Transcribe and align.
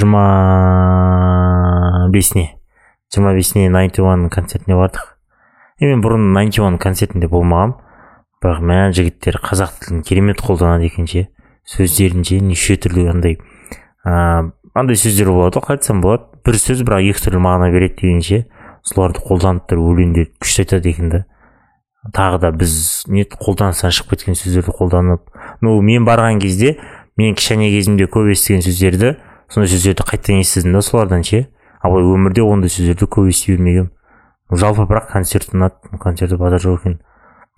жиырма 0.00 0.24
бесіне 2.12 2.56
жиырма 3.12 3.34
бесіне 3.36 3.68
найнти 3.68 4.00
уан 4.02 4.28
концертіне 4.30 4.76
бардық. 4.78 5.16
Е 5.80 5.90
мен 5.90 6.00
бұрын 6.04 6.32
найнти 6.32 6.62
уан 6.62 6.78
концертінде 6.80 7.28
болмағанмын 7.28 7.76
бірақ 8.40 8.62
мә 8.64 8.78
жігіттер 8.96 9.40
қазақ 9.44 9.76
тілін 9.84 10.02
керемет 10.06 10.40
қолданады 10.40 10.88
екен 10.88 11.08
ше 11.10 11.26
сөздерін 11.68 12.24
ше 12.24 12.40
неше 12.40 12.78
түрлі 12.80 13.10
андай 13.12 13.36
ыыы 14.06 14.52
андай 14.74 14.96
сөздер 14.96 15.28
болады 15.34 15.60
ғой 15.60 15.76
айтсам 15.76 16.00
болады. 16.00 16.28
Бір 16.46 16.56
сөз 16.56 16.80
бірақ 16.86 17.10
екі 17.10 17.26
түрлі 17.26 17.42
мағына 17.44 17.68
береді 17.74 18.00
деген 18.00 18.22
ше 18.24 18.38
соларды 18.86 19.20
қолданып 19.20 19.66
тұр 19.68 19.82
өлеңдерді 19.90 20.32
күшті 20.40 20.64
айтады 20.64 20.94
екен 20.94 21.10
да. 21.12 21.24
Тағы 22.16 22.38
да 22.40 22.50
біз 22.56 23.04
не 23.12 23.26
қолданыстан 23.28 23.92
шығып 23.92 24.14
кеткен 24.14 24.38
сөздерді 24.38 24.72
қолданып 24.78 25.26
ну 25.60 25.80
мен 25.84 26.06
барған 26.08 26.40
кезде 26.40 26.78
мен 27.20 27.34
кішкене 27.36 27.68
кезімде 27.74 28.06
көп 28.08 28.30
естіген 28.32 28.64
сөздерді 28.64 29.18
сондай 29.50 29.70
сөздерді 29.70 30.06
қайтадан 30.06 30.40
естідім 30.40 30.72
да 30.78 30.82
солардан 30.82 31.24
ше? 31.26 31.48
Ал 31.82 31.92
былай 31.92 32.06
өмірде 32.06 32.42
ондай 32.46 32.70
сөздерді 32.70 33.08
көп 33.10 33.30
ести 33.32 33.52
бермегенмін 33.52 33.90
жалпы 34.50 34.86
бірақ 34.86 35.10
концерт 35.12 35.52
ұнады 35.54 35.98
концерті 36.02 36.36
базар 36.40 36.62
жоқ 36.62 36.80
екен. 36.80 36.96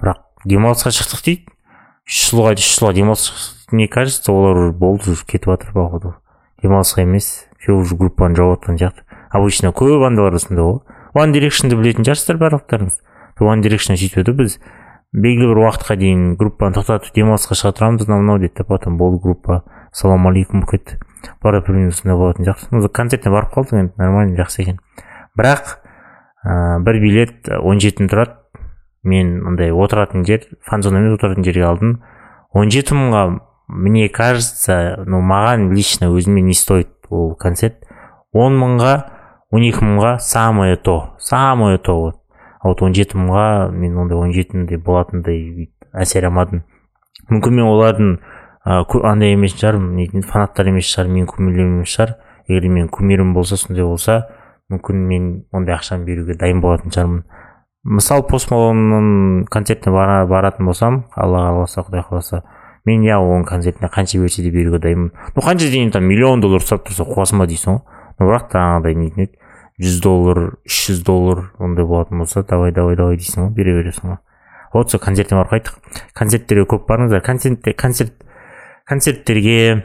Бірақ 0.00 0.20
демалысқа 0.44 0.92
шықтық 0.92 1.22
дейді 1.24 1.52
үш 2.08 2.18
жылға 2.30 2.52
үш 2.56 2.68
жылға 2.76 2.92
демалыс 2.96 3.24
мне 3.72 3.88
кажется 3.88 4.32
олар 4.32 4.56
уже 4.56 4.72
болды 4.72 5.10
уже 5.12 5.24
кетіп 5.24 5.52
жатыр 5.52 5.72
походу. 5.72 6.14
Демалысқа 6.62 7.02
емес 7.02 7.46
все 7.58 7.72
уже 7.72 7.96
группаны 7.96 8.36
жауып 8.36 8.60
жатқан 8.60 8.78
сияқты. 8.78 9.04
Обычно 9.30 9.72
көп 9.72 10.04
андайлар 10.06 10.38
сондай 10.38 10.64
ғой. 10.64 10.80
One 11.14 11.32
directionды 11.32 11.76
білетін 11.76 12.04
шығарсыздар 12.04 12.40
барлықтарыңыз 12.40 13.00
one 13.40 13.64
direction 13.64 13.96
сөйтіп 13.96 14.22
еді 14.22 14.36
біз 14.38 14.58
белгілі 15.12 15.48
бір 15.52 15.62
уақытқа 15.64 15.96
дейін 15.96 16.36
группаны 16.36 16.76
тоқтатып 16.76 17.16
демалысқа 17.16 17.56
шыға 17.56 17.72
тұрамыз 17.78 18.06
мынау 18.06 18.22
мынау 18.22 18.38
деді 18.44 18.64
потом 18.68 18.98
болды 19.00 19.22
группа. 19.22 19.62
Ассалаумағалейкум 19.92 20.62
болып 20.62 20.70
кетті 20.70 21.00
бара 21.42 21.60
примерно 21.60 21.92
сондай 21.92 22.16
болатын 22.16 22.54
ну 22.70 22.88
концертіне 22.88 23.32
барып 23.32 23.52
қалдық 23.54 23.78
енді 23.78 23.92
нормально 23.98 24.36
жақсы 24.40 24.62
екен. 24.62 24.80
Бірақ 25.38 25.78
ә, 26.44 26.78
бір 26.82 27.00
билет 27.00 27.48
он 27.60 27.80
жеті 27.80 28.08
тұрады. 28.08 28.38
Мен 29.02 29.40
андай 29.46 29.72
отыратын 29.74 30.24
жер 30.24 30.44
фан 30.62 30.82
зона 30.82 31.00
емес 31.00 31.16
отыратын 31.16 31.42
жерге 31.44 31.64
алдым. 31.66 32.02
Он 32.52 32.70
жеті 32.70 32.94
мыңға 32.94 33.40
мне 33.68 34.08
кажется 34.08 35.02
ну 35.06 35.18
маған 35.20 35.72
лично 35.74 36.12
өзіме 36.12 36.42
не 36.42 36.54
стоит 36.54 36.90
ол 37.08 37.34
концерт. 37.34 37.82
Он 38.32 38.58
мыңға 38.60 38.92
он 39.50 39.66
екі 39.66 39.84
мыңға 39.84 40.18
самое 40.20 40.76
то 40.76 41.14
самое 41.18 41.78
то 41.78 41.98
вот. 42.00 42.18
А 42.60 42.68
вот 42.68 42.82
он 42.82 42.94
жеті 42.94 43.18
мыңға 43.18 43.72
мен 43.72 43.96
ондай 43.98 44.18
он 44.18 44.32
жетінде 44.32 44.78
болатындай 44.78 45.72
әсер 45.92 46.28
алмадым. 46.28 46.62
Мүмкін 47.28 47.58
мен 47.58 47.66
олардың 47.66 48.12
андай 48.64 49.34
емес 49.34 49.56
шығармын 49.58 50.22
фанаттар 50.26 50.70
емес 50.70 50.90
шығар 50.92 51.10
менің 51.10 51.28
кумирлерім 51.30 51.78
емес 51.80 51.94
шығар. 51.96 52.14
Егер 52.48 52.68
менің 52.68 52.90
кумирім 52.94 53.34
болса 53.34 53.56
сондай 53.56 53.84
болса 53.84 54.26
мүмкін 54.70 55.06
мен 55.08 55.28
ондай 55.52 55.76
ақшаны 55.76 56.06
беруге 56.06 56.36
дайын 56.38 56.60
болатын 56.62 56.94
шығармын. 56.94 57.22
Мысалы 57.82 58.22
пост 58.28 58.50
малонның 58.52 59.46
концертіне 59.50 59.94
бара, 59.94 60.26
баратын 60.26 60.66
болсам 60.66 61.04
алла 61.16 61.48
қаласа 61.50 61.82
құдай 61.82 62.04
қаласа 62.06 62.42
мен 62.86 63.02
иә 63.02 63.18
оның 63.18 63.46
концертіне 63.48 63.90
қанша 63.90 64.20
берсе 64.22 64.42
де 64.42 64.50
беруге 64.54 64.78
дайынмын 64.78 65.10
ну 65.34 65.42
қанша 65.42 65.70
дейін 65.70 65.90
там 65.90 66.06
миллион 66.06 66.40
доллар 66.40 66.62
сұрап 66.62 66.86
тұрса 66.86 67.06
қуасың 67.06 67.42
ба 67.42 67.48
дейсің 67.50 67.74
ғой? 67.74 67.82
Но 68.18 68.28
бірақ 68.28 68.50
жаңағыдай 68.54 68.98
нетін 68.98 69.26
еді 69.26 69.42
жүз 69.82 70.02
доллар 70.02 70.42
үш 70.62 70.78
жүз 70.88 71.02
доллар 71.06 71.48
ондай 71.58 71.84
болатын 71.84 72.22
болса 72.22 72.42
давай 72.46 72.70
давай 72.70 72.96
давай 72.96 73.18
дейсің 73.18 73.48
ғой 73.48 73.54
бере 73.56 73.74
бересің 73.80 74.12
ғой. 74.12 74.18
Вот 74.72 74.90
сол 74.90 75.00
концертіне 75.00 75.42
барып 75.42 75.52
қайттық. 75.52 75.74
Концерттерге 76.16 76.64
көп 76.70 76.86
барыңыздар. 76.88 77.20
Концерт 77.20 77.66
концерт 77.76 78.14
концерттерге 78.88 79.84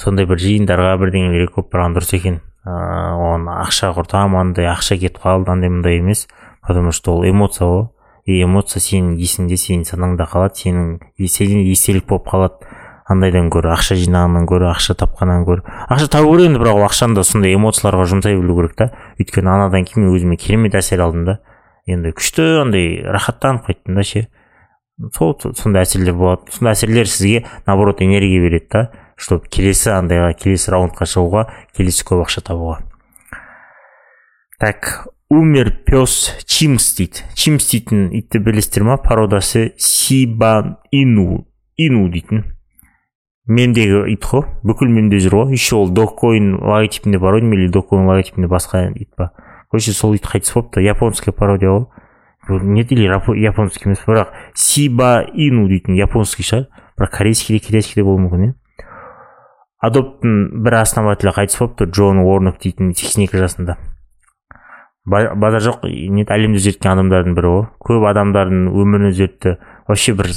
сондай 0.00 0.26
бір 0.26 0.40
жиындарға 0.42 0.96
бірдеңелерге 1.02 1.52
көп 1.54 1.70
барған 1.72 1.96
дұрыс 1.96 2.14
екен. 2.16 2.40
Ыыы 2.64 3.16
оған 3.20 3.48
ақша 3.60 3.92
құртамын 3.96 4.40
андай 4.40 4.70
ақша 4.70 4.96
кетіп 5.00 5.20
қалды 5.24 5.52
андай 5.52 5.70
мындай 5.70 5.98
емес. 5.98 6.26
Потому 6.66 6.92
что 6.92 7.16
ол 7.16 7.28
эмоция 7.28 7.66
ғой. 7.68 7.88
И 8.24 8.42
эмоция 8.42 8.80
сенің 8.80 9.18
есіңде 9.20 9.58
сенің 9.60 9.84
санаңда 9.84 10.24
қалады 10.24 10.56
сенің 10.56 11.66
естелік 11.68 12.06
болып 12.08 12.30
қалады. 12.30 12.70
Андайдан 13.04 13.50
гөрі 13.52 13.68
ақша 13.74 13.98
жинағаннан 14.00 14.46
гөрі 14.48 14.70
ақша 14.70 14.96
тапқаннан 14.96 15.44
гөрі. 15.44 15.60
Ақша 15.92 16.08
табу 16.08 16.30
керек 16.32 16.48
енді 16.48 16.62
бірақ 16.62 16.78
ол 16.78 16.86
ақшаны 16.86 17.18
да 17.18 17.24
сондай 17.28 17.52
эмоцияларға 17.52 18.06
жұмсай 18.08 18.38
білу 18.40 18.56
керек 18.62 18.78
та. 18.78 18.86
Өйткені 19.20 19.50
анадан 19.52 19.84
кейін 19.84 20.06
мен 20.06 20.16
өзіме 20.16 20.38
керемет 20.40 20.78
әсер 20.80 21.04
алдым 21.04 21.26
да. 21.28 21.34
Енді 21.84 22.14
күшті 22.16 22.62
андай 22.62 23.04
рахаттанып 23.04 23.68
қайттым 23.68 24.00
да 24.00 24.06
ше. 24.08 24.24
Сол 25.12 25.34
сондай 25.54 25.84
әсерлер 25.84 26.14
болады. 26.14 26.52
Сондай 26.54 26.76
әсерлер 26.76 27.08
сізге 27.10 27.44
наоборот 27.66 28.02
энергия 28.02 28.40
береді 28.40 28.68
да 28.72 28.84
чтобы 29.16 29.48
келесі 29.50 29.92
андайға 29.94 30.32
келесі 30.38 30.72
раундқа 30.74 31.06
шығуға 31.08 31.46
келесі 31.76 32.06
көп 32.06 32.24
ақша 32.24 32.42
табуға. 32.48 32.80
Так 34.58 35.08
умер 35.30 35.70
пес 35.86 36.34
чимс 36.46 36.92
дейді 36.98 37.26
чимс 37.34 37.68
дейтін 37.70 38.08
итті 38.14 38.40
білесіздер 38.42 38.86
ма? 38.86 38.98
Породасы 38.98 39.72
сиба 39.78 40.80
ину 40.90 41.46
ину 41.76 42.08
дейтін. 42.10 42.44
Мемдегі 43.46 44.06
ит 44.08 44.24
қой. 44.24 44.46
Бүкіл 44.64 44.88
мемде 44.88 45.18
жүр 45.20 45.34
ғой. 45.42 45.52
Еще 45.52 45.76
ол 45.76 45.90
доккоин 45.92 46.54
логотипінде 46.62 47.18
бар 47.20 47.36
ғой. 47.36 47.50
Или 47.52 47.68
доккоин 47.68 48.06
логотипінде 48.08 48.48
басқа 48.48 48.88
ит 48.94 49.10
па? 49.16 49.32
Короче 49.70 49.92
сол 49.92 50.14
ит 50.14 50.24
қайтыс 50.24 50.54
болыпты. 50.54 50.80
Японский 50.80 51.30
пародия 51.30 51.70
ғой 51.70 51.86
нет 52.48 52.92
или 52.92 53.04
японский 53.06 53.88
емес 53.88 54.04
бірақ 54.06 54.32
сиба 54.54 55.24
ину 55.32 55.68
дейтін 55.68 55.94
японский 55.94 56.44
шығар 56.44 56.68
бірақ 56.98 57.16
корейский 57.16 57.58
де 57.58 57.64
китайский 57.64 58.00
де 58.00 58.04
болуы 58.04 58.26
мүмкін 58.26 58.44
иә 58.44 58.54
адоптың 59.84 60.62
бір 60.64 60.78
основателі 60.80 61.32
қайтыс 61.36 61.58
болыпты 61.60 61.88
джон 61.90 62.22
уорнок 62.24 62.60
дейтін 62.62 62.94
сексен 62.94 63.24
екі 63.24 63.40
жасында 63.40 63.76
базар 65.04 65.60
жоқ 65.60 65.82
не 65.84 66.24
әлемді 66.24 66.60
өзгерткен 66.62 66.94
адамдардың 66.94 67.34
бірі 67.36 67.50
ғой 67.52 67.66
көп 67.84 68.06
адамдардың 68.08 68.70
өмірін 68.72 69.10
өзгертті 69.10 69.58
вообще 69.88 70.14
бір 70.16 70.30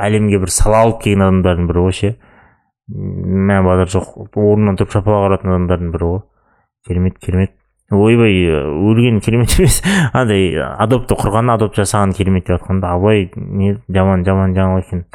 әлемге 0.00 0.40
бір 0.40 0.52
сала 0.54 0.84
алып 0.86 1.02
келген 1.04 1.26
адамдардың 1.26 1.68
бірі 1.68 1.84
ғой 1.84 1.98
ше 1.98 2.14
мә 2.88 3.60
базар 3.66 3.92
жоқ 3.92 4.14
орнынан 4.40 4.78
тұрып 4.80 4.94
шапалақ 4.94 5.28
ұратын 5.28 5.52
адамдардың 5.52 5.92
бірі 5.92 6.10
ғой 6.12 6.22
керемет 6.86 7.18
керемет. 7.18 7.52
Ойбай 7.90 8.34
өлген 8.50 9.20
керемет 9.20 9.58
емес. 9.58 9.82
Андай 10.12 10.56
адопты 10.58 11.14
құрған 11.14 11.52
адопт 11.54 11.78
жасаған 11.78 12.14
керемет 12.16 12.46
деп 12.46 12.58
жатқанда 12.58 12.94
абай 12.96 13.30
не 13.36 13.76
жаман 13.88 14.24
жаман 14.26 14.56
жаңалық 14.56 14.86
екен. 14.86 15.06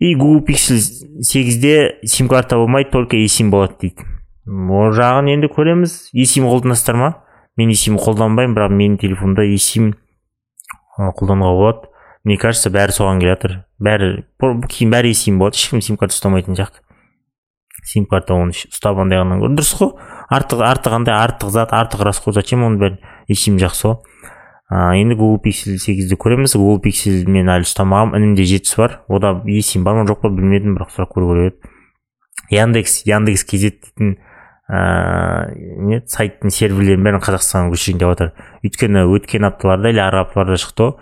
И 0.00 0.14
google 0.14 0.44
pixel 0.44 0.78
сегізде 1.20 1.98
сим 2.04 2.28
карта 2.28 2.56
болмайды 2.56 2.90
только 2.90 3.16
есим 3.16 3.50
болады 3.50 3.74
дейді. 3.80 4.06
Ол 4.46 4.92
жағын 4.96 5.28
енді 5.34 5.48
көреміз. 5.52 6.10
есим 6.12 6.44
қолданасыздар 6.44 6.96
ма? 6.96 7.14
Мен 7.56 7.68
есим 7.68 7.98
қолданбаймын 7.98 8.56
бірақ 8.56 8.72
менің 8.72 8.96
телефонымда 8.98 9.44
есим 9.44 9.94
қолдануға 10.98 11.56
болады. 11.56 11.90
Мне 12.24 12.36
кажется 12.36 12.70
бәрі 12.70 12.92
соған 12.92 13.20
келе 13.20 13.34
жатыр 13.34 13.64
бәрі 13.80 14.24
кейін 14.40 14.90
бәрі 14.92 15.12
есим 15.12 15.38
болады. 15.38 15.56
Ешкім 15.56 15.80
сим 15.80 15.96
карта 15.96 16.16
ұстамайтын 16.16 16.56
сияқты. 16.56 16.80
Сим 17.84 18.06
карта 18.06 18.34
оны 18.34 18.52
ұстап 18.52 19.00
андай 19.00 19.18
қылғаннан 19.18 19.40
гөрі 19.42 19.58
дұрыс 19.58 19.74
қой. 19.78 19.92
Артық 20.30 20.62
артық 20.66 20.96
андай 21.00 21.16
артық 21.16 21.50
зат 21.54 21.74
артық 21.74 22.04
расход 22.06 22.34
зачем 22.36 22.64
оның 22.66 22.78
бәрін 22.80 22.98
есим 23.28 23.58
жақсы 23.60 23.88
ғой. 23.88 23.98
Енді 24.70 25.16
google 25.18 25.40
pixel 25.42 25.80
сегізді 25.82 26.14
көреміз. 26.20 26.54
Google 26.54 26.78
pixel 26.84 27.24
мен 27.26 27.50
әлі 27.50 27.66
ұстамағанмын 27.66 28.20
інімде 28.20 28.46
жетісі 28.46 28.78
бар. 28.78 29.00
Ода 29.08 29.34
есим 29.50 29.82
бар 29.82 29.98
ма 29.98 30.06
жоқ 30.06 30.22
па 30.22 30.30
білмедім 30.30 30.76
бірақ 30.78 30.94
сұрап 30.94 31.14
көру 31.16 31.32
керек 31.34 31.56
еді 31.58 31.76
яндекс 32.50 33.02
яндекс 33.06 33.44
kz 33.46 33.70
дейтін 33.70 34.16
ыыы 34.70 35.86
не 35.90 35.98
сайттың 36.06 36.52
серверлерін 36.54 37.02
бәрін 37.06 37.22
қазақстанға 37.22 37.74
көшірейін 37.74 38.00
деп 38.02 38.12
жатыр. 38.12 38.32
Өйткені 38.62 39.04
өткен 39.10 39.46
апталарда 39.48 39.90
или 39.90 40.02
арғы 40.02 40.22
апталарда 40.26 40.58
шықты 40.62 40.86
ғой. 40.86 40.94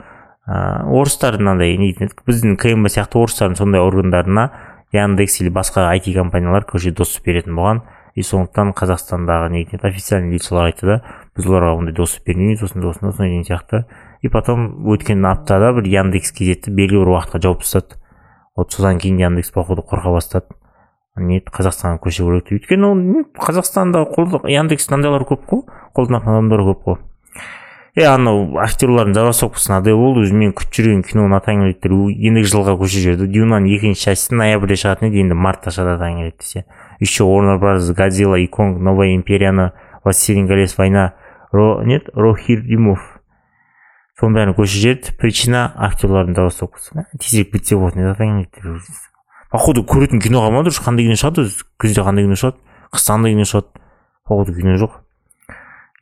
Ыыы 0.49 1.01
орыстар 1.03 1.37
мынандай 1.41 1.77
не 1.77 1.93
біздің 1.93 2.57
кмб 2.61 2.89
сияқты 2.89 3.21
орыстардың 3.21 3.61
сондай 3.61 3.85
органдарына 3.85 4.49
яндекс 4.93 5.41
или 5.41 5.51
басқа 5.51 5.89
айти 5.91 6.15
компаниялар 6.15 6.65
короче 6.65 6.91
доступ 6.91 7.27
беретін 7.27 7.55
болған. 7.55 7.83
И 8.15 8.23
сондықтан 8.23 8.73
қазақстандағы 8.75 9.51
не 9.53 9.63
официальный 9.79 10.35
лицалар 10.35 10.73
айтты 10.73 10.87
да 10.87 10.97
біз 11.37 11.47
оларға 11.47 11.77
ондай 11.79 11.95
доступ 11.95 12.27
бермейміз 12.27 12.65
осындай 12.67 12.91
осындай 12.91 13.11
осындай 13.11 13.31
деген 13.31 13.45
сияқты. 13.45 13.85
И 14.23 14.29
потом 14.29 14.89
өткен 14.91 15.25
аптада 15.25 15.73
бір 15.77 15.87
яндекс 15.87 16.33
кезетті 16.33 16.73
белгілі 16.75 17.05
бір 17.05 17.13
уақытқа 17.15 17.43
жауып 17.45 17.63
тастады. 17.63 18.01
Вот 18.57 18.73
содан 18.73 18.99
кейін 18.99 19.21
яндекс 19.21 19.53
походу 19.55 19.85
қорқа 19.87 20.17
бастады. 20.17 20.57
Не 21.15 21.39
қазақстанға 21.39 22.03
көше 22.03 22.27
керек 22.27 22.49
деп 22.49 22.59
өйткені 22.59 22.91
ол 22.91 23.25
қазақстанда 23.39 24.03
яндекс 24.51 24.91
андайлар 24.91 25.23
көп 25.23 25.47
қой 25.47 25.63
қолданатын 25.95 26.35
адамдар 26.35 26.65
көп 26.73 26.83
қой. 26.89 26.99
Е 27.99 28.05
анау 28.07 28.59
актерлардың 28.63 29.17
забастовкасы 29.17 29.73
мынадай 29.73 29.97
болды 29.99 30.23
өзі 30.27 30.37
мен 30.39 30.53
күтіп 30.55 30.77
жүрген 30.79 31.01
киноны 31.09 31.41
әңгімелеттер 31.41 31.95
ендігі 31.99 32.51
жылға 32.53 32.77
көшіп 32.79 33.03
жіберді 33.05 33.27
дюнаның 33.35 33.73
екінші 33.75 34.05
частьсі 34.07 34.39
ноябрьде 34.39 34.77
шығатын 34.79 35.09
еді 35.09 35.25
енді 35.25 35.39
мартта 35.39 35.73
шығады 35.75 36.07
әңгімеледі 36.07 36.37
десе 36.39 36.65
еще 37.01 37.25
warner 37.25 37.59
bros. 37.59 37.91
Годзилла 37.93 38.37
и 38.37 38.47
конг 38.47 38.79
новая 38.79 39.15
империяны 39.15 39.73
властелин 40.05 40.47
колец 40.47 40.77
война 40.77 41.15
ро 41.53 41.83
нет 41.83 42.09
рохирдимов. 42.15 43.01
Соның 44.19 44.35
бәрін 44.35 44.55
көшіп 44.59 44.83
жіберді 44.83 45.15
причина 45.19 45.67
актерлардың 45.75 46.35
забастовкасы 46.35 47.07
тезірек 47.19 47.53
бітсе 47.55 47.79
аты 47.79 48.03
әңгімеледі 48.03 48.83
походу 49.51 49.85
көретін 49.87 50.21
кино 50.21 50.43
қалмады 50.43 50.71
уже 50.75 50.83
қандай 50.83 51.07
кино 51.07 51.19
шығады 51.19 51.47
өзі? 51.47 51.63
Күзде 51.79 52.03
қандай 52.03 52.27
кино 52.27 52.39
шығады? 52.39 52.59
Қыстанда 52.93 53.31
кино 53.31 53.47
шығады? 53.47 53.85
Походу 54.27 54.55
кино 54.55 54.75
жоқ. 54.77 54.99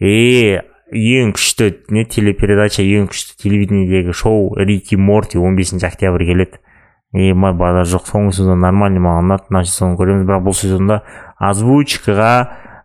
Е 0.00 0.64
ең 0.92 1.32
күшті 1.36 1.70
не 1.94 2.04
телепередача 2.06 2.84
ең 2.84 3.08
күшті 3.10 3.36
телевидениедегі 3.42 4.14
шоу 4.14 4.54
рики 4.58 4.96
морти 4.96 5.38
15 5.38 5.84
октябрь 5.84 6.26
келеді. 6.26 6.60
Май 7.12 7.54
базар 7.56 7.88
жоқ 7.88 8.10
соңғы 8.10 8.36
сезон 8.40 8.60
нормальный 8.60 9.00
маған 9.00 9.30
ұнады 9.30 9.50
мына 9.50 9.64
сезонын 9.64 9.96
көреміз. 9.98 10.26
Бірақ 10.28 10.44
бұл 10.46 10.56
сезонда 10.58 11.00
озвучкаға 11.40 12.32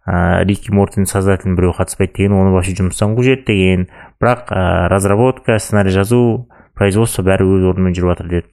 ә, 0.06 0.44
рики 0.48 0.72
мортидің 0.72 1.10
создателінің 1.10 1.58
біреуі 1.58 1.78
қатыспайды 1.82 2.16
деген 2.18 2.38
оны 2.38 2.54
вообще 2.56 2.78
жұмыстан 2.78 3.18
қуып 3.18 3.44
деген. 3.50 3.90
Бірақ 4.22 4.54
ә, 4.54 4.88
разработка 4.94 5.60
сценарий 5.60 5.92
жазу 5.92 6.48
производство 6.78 7.26
бәрі 7.28 7.50
өз 7.50 7.68
орнымен 7.74 7.98
жүріп 7.98 8.14
жатыр 8.14 8.32
деді. 8.32 8.48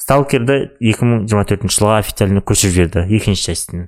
Сталкерді 0.00 0.58
2024 0.80 1.68
жылға 1.72 2.00
официально 2.00 2.40
көшіріп 2.40 2.74
жіберді 2.74 3.06
екінші 3.16 3.50
частін 3.50 3.86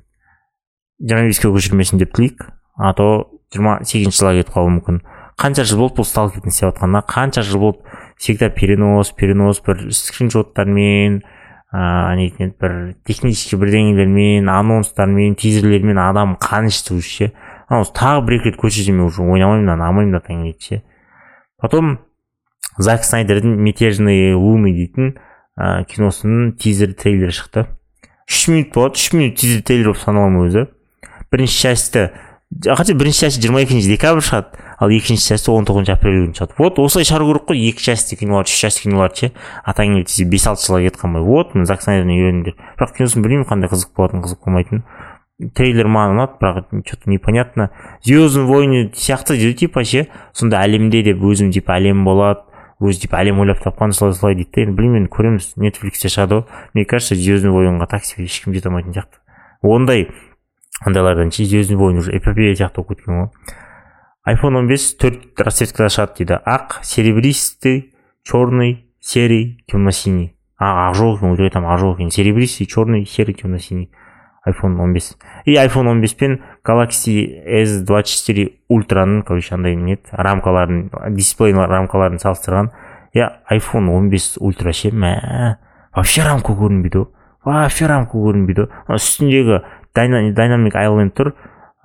жиырма 0.99 1.31
беске 1.31 1.51
көшірмесін 1.53 2.01
деп 2.01 2.15
тілейік 2.17 2.49
а 2.77 2.93
то 2.95 3.38
жиырма 3.55 3.79
сегізінші 3.85 4.19
жылға 4.19 4.35
кетіп 4.39 4.55
қалуы 4.55 4.75
мүмкін. 4.77 5.01
Қанша 5.39 5.65
жыл 5.69 5.85
болды 5.85 6.01
бұл 6.01 6.09
сталкердің 6.09 6.53
істеп 6.53 6.69
жатқанына 6.73 7.05
қанша 7.09 7.45
жыл 7.47 7.61
болды? 7.63 7.99
Всегда 8.19 8.51
перенос 8.51 9.13
перенос 9.15 9.63
бір 9.65 9.87
скриншоттармен 9.95 11.23
ыыы 11.69 12.17
нетін 12.19 12.53
бір 12.59 12.75
технический 13.07 13.59
бірдеңелермен 13.61 14.49
анонстармен 14.49 15.37
тизерлермен 15.37 15.99
адам 15.99 16.37
ішті 16.41 16.95
уже 16.95 17.09
ше. 17.09 17.33
Анау 17.69 17.85
тағы 17.85 18.25
бір 18.27 18.39
екі 18.41 18.51
рет 18.51 18.61
көшірсе 18.61 18.93
мен 18.93 19.07
уже 19.07 19.23
ойнамаймын 19.23 19.65
мынаны 19.65 19.85
алмаймын 19.85 20.21
дейді 20.25 20.59
ше. 20.59 20.83
Потом 21.61 21.99
зак 22.79 23.05
снайдердің 23.05 23.59
мятежные 23.61 24.35
луны 24.35 24.73
дейтін 24.73 25.19
ә, 25.59 25.85
киносының 25.85 26.57
тизер 26.57 26.95
трейлері 26.95 27.35
шықты. 27.35 27.67
Үш 28.29 28.49
минут 28.49 28.73
болады. 28.75 28.97
Үш 28.97 29.13
минут 29.13 29.37
тизер 29.37 29.63
трейлер 29.63 29.93
болып 29.93 30.03
саналамын 30.03 30.49
өзі. 30.49 30.67
Бірінші 31.31 31.63
частьті 31.63 32.11
хотя 32.65 32.95
бірінші 32.95 33.21
часть 33.21 33.43
жиырма 33.43 33.61
екінші 33.63 33.89
декабрь 33.93 34.25
шығады 34.25 34.57
ал 34.81 34.91
екінші 34.95 35.35
часть 35.35 35.49
он 35.53 35.67
тоғызыншы 35.69 35.93
апрель 35.93 36.23
күні 36.25 36.37
шығады 36.39 36.57
вот 36.59 36.79
осылай 36.81 37.05
шығару 37.05 37.29
керек 37.29 37.45
қой. 37.51 37.61
Екі 37.69 37.83
частьте 37.91 38.17
кинолар 38.17 38.49
үш 38.49 38.57
часть 38.57 38.83
киноларды 38.83 39.21
ше 39.21 39.31
атаң 39.67 39.99
келді 39.99 40.09
десе 40.09 40.25
бес 40.25 40.47
алты 40.49 40.65
жылға 40.65 40.81
кетіп 40.87 41.03
қалмай. 41.03 41.23
Вот 41.27 41.55
міне 41.55 41.67
зак 41.69 41.83
снайдерден 41.83 42.15
үйреніңдер. 42.15 42.57
Бірақ 42.79 42.95
киносын 42.97 43.25
білмеймін 43.27 43.49
қандай 43.51 43.69
қызық 43.69 43.93
болатынын 43.99 44.25
қызық 44.25 44.41
болмайтынын. 44.47 44.85
Трейлер 45.55 45.91
маған 45.93 46.17
ұнады 46.17 46.39
бірақ 46.41 46.85
че 46.87 46.97
то 46.97 47.11
непонятно. 47.11 47.71
Звездный 48.03 48.45
войны 48.45 48.91
сияқты 48.95 49.37
типа 49.55 49.85
ше. 49.85 50.07
Сонда 50.33 50.63
әлемде 50.65 51.03
деп 51.03 51.21
өзім 51.21 51.53
типа 51.53 51.77
әлем 51.77 52.05
болады. 52.05 52.47
Өзі 52.81 53.03
типа 53.07 53.19
әлем 53.19 53.41
ойлап 53.43 53.59
тапқан 53.59 53.93
солай 53.93 54.15
солай 54.15 54.35
дейді 54.39 54.51
да 54.55 54.61
енді 54.63 54.77
білмеймін 54.79 55.05
енді 55.05 55.11
көреміз. 55.11 55.53
Нетфликсте 55.59 56.09
шығады 56.09 56.41
ғой 56.41 56.45
мне 56.75 56.85
кажется 56.85 57.15
звездный 57.19 57.51
войнға 57.51 57.89
так 57.91 58.05
себе 58.07 58.25
ешкім 58.25 58.55
жете 58.55 58.71
алмайтын 58.71 58.95
сияқты. 58.95 59.19
Ондай 59.63 60.09
андайлардан 60.85 61.31
ше 61.31 61.45
войны 61.77 61.99
уже 61.99 62.17
эпопея 62.17 62.55
сияқты 62.55 62.83
болып 62.83 62.99
кеткен 62.99 63.15
ғой 63.15 63.31
айфон 64.25 64.57
он 64.57 64.69
бес 64.69 64.95
төрт 65.01 65.41
расцветкада 65.41 65.89
шығады 65.89 66.19
дейді. 66.19 66.41
Ақ 66.45 66.83
серебристый 66.83 67.95
черный 68.25 68.93
серый 69.01 69.65
темно 69.67 69.91
синий 69.91 70.35
а 70.59 70.91
ақ 70.91 70.99
жоқ 70.99 71.17
екен 71.17 71.33
өтірік 71.33 71.49
айтамын 71.49 71.71
ақ 71.73 71.81
жоқ 71.81 71.95
екен 71.97 72.11
серебристый 72.11 72.67
черный 72.67 73.07
серый 73.07 73.35
темно 73.35 73.59
синий 73.59 73.91
iPhone 74.47 74.77
15 74.77 75.17
и 75.47 75.55
iPhone 75.57 75.89
15 76.01 76.17
пен 76.17 76.41
Galaxy 76.65 77.45
S24 77.47 78.53
ультраның 78.69 79.23
короче 79.25 79.55
андай 79.55 79.77
не 79.77 79.99
рамкаларын 80.11 80.91
дисплей 81.17 81.53
рамкаларын 81.53 82.19
салыстырған 82.19 82.71
иә 83.15 83.31
iPhone 83.51 83.89
15 84.11 84.39
ультра 84.41 84.73
ше 84.73 84.91
мә 84.93 85.15
вообще 85.95 86.25
рамка 86.27 86.53
көрінбейді 86.53 87.05
ғой 87.05 87.09
вообще 87.45 87.87
рамка 87.89 88.19
көрінбейді 88.19 88.69
ғой 88.89 89.01
үстіндегі 89.01 89.63
дайнамик 89.99 90.77
айленд 90.77 91.15
тұр. 91.19 91.35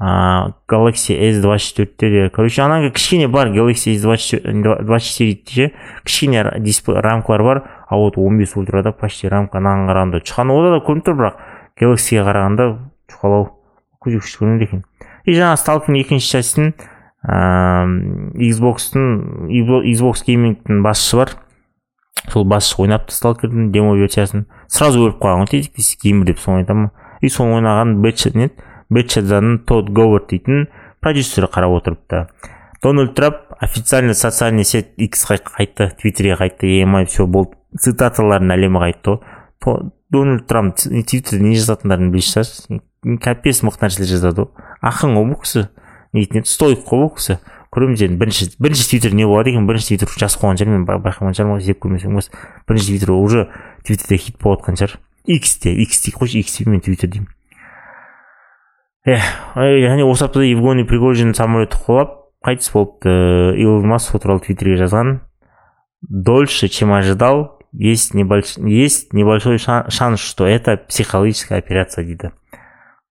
Ыыы 0.03 0.53
Galaxy 0.67 1.15
S24-те 1.15 2.09
де 2.09 2.29
короче 2.33 2.63
анағы 2.63 2.91
кішкене 2.93 3.27
бар 3.31 3.53
Galaxy 3.53 3.93
S24 3.95 4.99
ше 4.99 5.71
кішкене 6.03 6.45
дисплей 6.59 6.99
рамкалар 6.99 7.43
бар. 7.43 7.63
А 7.87 7.95
вот 7.95 8.15
15 8.15 8.57
ультрада 8.57 8.91
почти 8.91 9.29
рамка 9.29 9.59
анаған 9.61 9.85
қарағанда 9.87 10.23
ұшқаны 10.23 10.55
ода 10.57 10.71
да 10.73 10.79
көрініп 10.83 11.05
тұр 11.07 11.19
бірақ 11.19 11.37
галаксиға 11.79 12.25
қарағанда 12.29 12.65
жұқалау 13.13 13.45
өте 14.03 14.17
күшті 14.17 14.41
көрінеді 14.41 14.67
екен. 14.67 14.83
И 15.23 15.37
жаңағы 15.37 15.61
сталкердің 15.61 15.99
екінші 16.01 16.31
частін 16.33 16.73
ыыы 17.23 18.49
xboxтың 18.49 19.05
xbox 19.93 20.25
геймингтің 20.27 20.81
басшысы 20.83 21.21
бар. 21.21 21.35
Сол 22.33 22.45
басшы 22.49 22.81
ойнапты 22.81 23.15
сталкердің 23.15 23.71
демо 23.71 23.95
версиясын 23.99 24.47
сразу 24.67 25.05
өліп 25.05 25.21
қалған 25.21 25.45
ғой 25.45 25.69
тезик 25.69 26.03
геймер 26.03 26.27
деп 26.33 26.41
соны 26.43 26.63
айтамын. 26.63 26.91
И 27.23 27.31
соны 27.31 27.61
ойнаған 27.61 27.95
не 28.35 28.49
бетчаданың 28.93 29.63
тодд 29.65 29.89
говард 29.95 30.27
дейтін 30.29 30.67
продюсері 31.01 31.47
қарап 31.47 31.77
отырыпты. 31.79 32.27
Дональд 32.83 33.15
трамп 33.15 33.37
официально 33.59 34.13
социальный 34.13 34.65
сеть 34.65 34.91
иксқа 34.97 35.39
қайтты 35.39 35.91
твиттерге 35.99 36.35
қайтты 36.35 36.67
емай 36.81 37.05
все 37.05 37.25
болды. 37.25 37.55
Цитаталардың 37.79 38.51
әлемі 38.53 38.81
қайтты. 38.83 39.17
Ғой 39.63 39.89
дональд 40.11 40.45
трамп 40.47 40.75
твиттерде 40.75 41.39
не 41.39 41.55
жазатындарын 41.55 42.11
біле 42.11 42.27
шығарсыз 42.27 42.67
капец 43.23 43.63
мықты 43.63 43.87
нәрселер 43.87 44.11
жазады. 44.11 44.45
Ғой 44.45 44.91
ақын 44.91 45.15
ғой 45.15 45.29
бұл 45.31 45.39
кісі. 45.45 45.67
Нетін 46.13 46.45
стоик 46.45 46.83
қой 46.85 47.05
бұл 47.07 47.13
кісі. 47.15 47.39
Көреміз 47.73 48.03
енді 48.05 48.19
бірінші 48.19 48.49
бірінші 48.61 48.89
твиттер 48.91 49.15
не 49.17 49.25
болады 49.25 49.55
екен? 49.55 49.65
Бірінші 49.65 49.95
твиттер 49.95 50.11
жазып 50.19 50.43
қойған 50.43 50.59
шығар 50.59 50.75
мен 50.75 50.83
байқамаған 50.85 51.39
шығармын 51.39 51.63
іздеп 51.63 51.79
көрмесем 51.81 52.19
бірінші 52.67 52.91
твиттер 52.91 53.15
уже 53.15 53.47
твиттерде 53.87 54.19
хит 54.21 54.37
болып 54.43 54.61
жатқан 54.61 54.77
шығар. 54.77 54.99
Икс 55.25 55.59
дей 55.59 55.85
қойшы 55.85 56.69
мен 56.69 56.81
твиттер 56.81 57.09
деймін 57.09 57.29
иә 59.07 59.19
және 59.55 60.03
осы 60.07 60.25
аптада 60.25 60.45
евгений 60.45 60.85
пригожин 60.87 61.33
самолеті 61.35 61.79
құлап 61.85 62.19
қайтыс 62.45 62.71
болыпты 62.73 63.55
илон 63.59 63.87
маск 63.87 64.15
туралы 64.19 64.39
твиттерге 64.43 64.77
жазған 64.83 65.19
дольше 66.01 66.67
чем 66.67 66.93
ожидал 66.93 67.59
есть, 67.73 68.13
небольш... 68.13 68.57
есть 68.57 69.13
небольшой 69.13 69.57
шанс, 69.57 70.19
что 70.19 70.45
это 70.45 70.77
психологическая 70.77 71.59
операция 71.59 72.05
дейді 72.05 72.31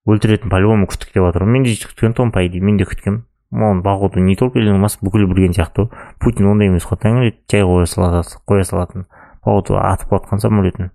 өлтіретін 0.07 0.51
по 0.51 0.59
любому 0.59 0.89
күттік 0.91 1.13
деп 1.15 1.29
жатыр 1.29 1.45
мен 1.47 1.63
де 1.63 1.77
күткен 1.79 2.17
тұғым 2.17 2.33
по 2.35 2.43
идее 2.47 2.61
мен 2.61 2.77
де 2.81 2.85
күткенмін 2.89 3.23
оны 3.53 3.83
походу 3.85 4.19
не 4.21 4.35
только 4.35 4.59
илон 4.59 4.81
маск 4.81 4.99
бүкіл 5.05 5.29
білген 5.31 5.55
сияқты 5.55 5.87
путин 6.19 6.49
ондай 6.51 6.73
емес 6.73 6.89
қой 6.89 6.99
тәңір 7.05 7.37
жай 7.53 7.63
қоя 7.63 8.65
салатын 8.67 9.07
походу 9.45 9.79
атып 9.79 10.11
жатқан 10.11 10.43
самолетін 10.43 10.91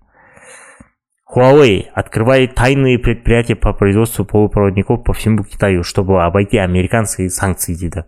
Huawei 1.34 1.86
открывает 1.94 2.54
тайные 2.54 2.98
предприятия 2.98 3.54
по 3.54 3.72
производству 3.72 4.24
полупроводников 4.24 5.04
по 5.04 5.12
всему 5.12 5.44
Китаю, 5.44 5.82
чтобы 5.82 6.24
обойти 6.24 6.56
американские 6.56 7.28
санкции 7.28 7.74
дейді 7.74 8.04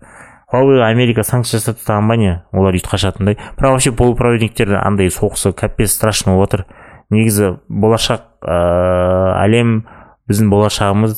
huawei 0.50 0.82
америка 0.82 1.22
санкция 1.22 1.60
жасап 1.60 1.78
тастаған 1.78 2.08
ба 2.10 2.16
не 2.18 2.30
олар 2.52 2.74
үйтіп 2.74 2.90
қашатындай. 2.90 3.38
Бірақ 3.56 3.76
вообще 3.76 3.92
полупроводниктер 3.92 4.74
андай 4.82 5.10
соғысы 5.10 5.52
капец 5.54 5.92
страшно 5.94 6.34
жатыр 6.40 6.64
негізі 7.10 7.60
болашақ 7.68 8.42
ыыы 8.42 9.34
әлем 9.44 9.76
біздің 10.26 10.50
болашағымыз 10.50 11.14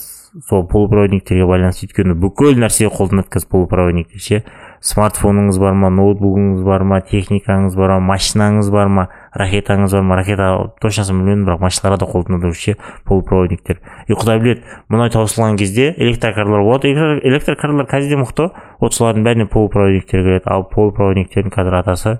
сол 0.49 0.67
полупроводниктерге 0.69 1.47
байланысты. 1.49 1.89
Өйткені 1.89 2.17
бүкіл 2.21 2.61
нәрсе 2.61 2.91
қолданады 2.93 3.33
қазір 3.33 3.49
полупроводниктер 3.53 4.21
ше 4.21 4.45
смартфоныңыз 4.85 5.59
бар 5.61 5.77
ма 5.81 5.89
ноутбугыңыз 5.93 6.63
бар 6.65 6.85
ма 6.85 7.01
техникаңыз 7.01 7.77
бар 7.77 7.97
ма 7.97 8.13
машинаңыз 8.13 8.71
бар 8.73 8.89
ма 8.89 9.09
ракетаңыз 9.39 9.95
бар 9.97 10.03
ма 10.05 10.17
ракета 10.19 10.49
точносын 10.83 11.21
білмедім 11.21 11.47
бірақ 11.47 11.63
машиналарда 11.65 12.07
қолданады 12.09 12.53
ше 12.57 12.77
полупроводниктер. 13.09 13.81
И 14.09 14.13
құдай 14.13 14.41
біледі 14.43 14.63
мұнай 14.93 15.13
таусылған 15.15 15.57
кезде 15.57 15.95
электрокарлар 15.97 16.63
болады. 16.63 16.93
Электрокарлар 17.25 17.89
қазір 17.89 18.13
де 18.13 18.21
мықты. 18.21 18.51
Вот 18.81 18.95
солардың 18.95 19.25
бәріне 19.25 19.49
полупроводниктер 19.49 20.23
кіреді. 20.23 20.45
Ал 20.47 20.67
полупроводниктердің 20.69 21.55
қазір 21.55 21.79
атасы 21.81 22.19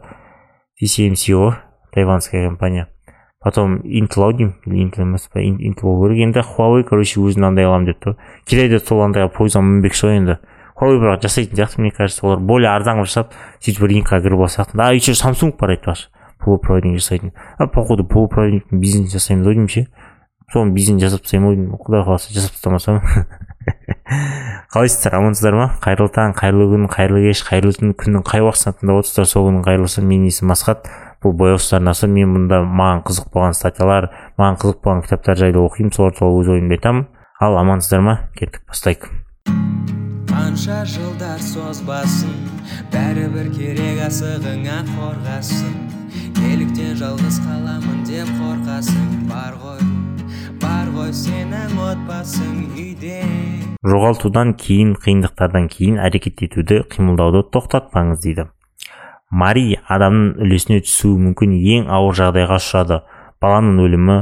TSMC 0.81 1.37
ғой 1.37 1.55
тайваньская 1.93 2.49
компания. 2.49 2.89
Потом 3.43 3.81
интл 3.85 4.23
ау 4.23 4.33
деймін 4.33 4.55
интл 4.65 5.03
емес 5.03 5.29
па 5.33 5.43
интл 5.43 5.87
болу 5.87 6.09
керек. 6.09 6.29
Енді 6.29 6.43
хуавей 6.47 6.85
короче 6.85 7.21
өзін 7.21 7.51
андай 7.51 7.67
аламын 7.67 7.91
деп 7.91 8.01
тұр. 8.01 8.17
Китайда 8.47 8.79
сол 8.79 9.03
андайға 9.05 9.33
пойызға 9.35 9.65
мінбекші 9.67 10.07
ғой 10.07 10.21
енді. 10.21 10.39
Хуавей 10.79 11.01
бірақ 11.03 11.27
жасайтын 11.27 11.59
сияқты 11.59 11.81
мне 11.83 11.91
кажется. 11.91 12.25
Олар 12.25 12.39
более 12.39 12.71
арзан 12.71 13.03
қылып 13.03 13.11
жасап 13.11 13.35
сөйтіп 13.59 13.83
рынокқа 13.83 14.23
кіріп 14.23 14.47
алса. 14.47 14.63
Сияқты 14.63 14.79
а 14.79 14.95
еще 14.95 15.15
самсунг 15.15 15.59
бар 15.59 15.75
айтпақшы. 15.75 16.09
Полупроводник 16.45 16.99
жасайтын. 17.01 17.33
А 17.59 17.67
походу 17.67 18.05
полупроводниктің 18.05 18.81
бизнес 18.81 19.13
жасаймыз 19.15 19.47
ау 19.47 19.55
деймін 19.55 19.69
ше. 19.69 19.87
Соны 20.53 20.75
бизнес 20.77 21.03
жасап 21.03 21.23
тастаймын 21.23 21.49
ау 21.49 21.57
деймін. 21.57 21.79
Құдай 21.79 22.05
қаласа 22.07 22.35
жасап 22.35 22.59
тастамасам. 22.59 23.01
Қалайсыздар 24.73 25.19
амансыздар 25.19 25.57
ма? 25.57 25.67
Қайырлы 25.85 26.09
таң 26.13 26.35
қайырлы 26.37 26.69
күн 26.73 26.87
қайырлы 26.93 27.27
кеш 27.29 27.43
қайырлы 27.47 27.75
түн. 27.77 27.95
Күннің 27.99 28.25
қай 28.27 28.41
уақытысында 28.45 28.81
тыңдап 28.81 29.03
отырсыздар? 29.03 29.29
Сол 29.29 29.49
күннің 29.49 29.67
қайырлысы. 29.67 30.05
Менің 30.05 30.31
есімім 30.31 30.55
асхат. 30.57 30.89
Бұл 31.23 31.37
бояусыз 31.39 31.77
арнасы 31.79 32.09
мен 32.11 32.33
мұнда 32.33 32.63
маған 32.65 33.05
қызық 33.07 33.29
болған 33.35 33.55
статьялар 33.55 34.09
маған 34.41 34.59
қызық 34.65 34.81
болған 34.83 35.05
кітаптар 35.07 35.39
жайлы 35.45 35.61
оқимын. 35.63 35.93
Солар 35.95 36.17
туралы 36.17 36.43
өз 36.43 36.55
ойымды 36.57 36.81
айтамын. 36.81 37.07
Ал 37.41 37.59
амансыздар 37.61 38.03
ма? 38.03 38.19
Кеттік 38.39 38.65
бастайық. 38.73 39.11
Қанша 40.33 40.83
жылдар 40.89 41.41
созбасын 41.45 42.35
бәрібір 42.93 43.53
керек 43.55 44.07
асығыңа 44.09 44.83
қорғасын. 44.95 46.02
Неліктен 46.43 46.97
жалғыз 46.99 47.39
қаламын 47.47 48.03
деп 48.09 48.31
қорқасың. 48.39 49.11
Бар 49.31 49.55
ғой 49.63 49.83
бар 50.63 50.91
ғой 50.95 51.13
сенің 51.15 51.77
отбасың 51.83 52.57
үйде. 52.79 53.21
Жоғалтудан 53.83 54.55
кейін 54.59 54.95
қиындықтардан 55.03 55.69
кейін 55.73 55.99
әрекет 56.03 56.43
етуді 56.47 56.83
қимылдауды 56.93 57.43
тоқтатпаңыз 57.55 58.23
дейді. 58.25 58.49
Мари 59.31 59.79
адамның 59.91 60.45
үлесіне 60.45 60.83
түсуі 60.87 61.19
мүмкін 61.29 61.57
ең 61.77 61.89
ауыр 61.91 62.19
жағдайға 62.21 62.59
ұшырады. 62.63 63.01
Баланың 63.43 63.81
өлімі 63.87 64.19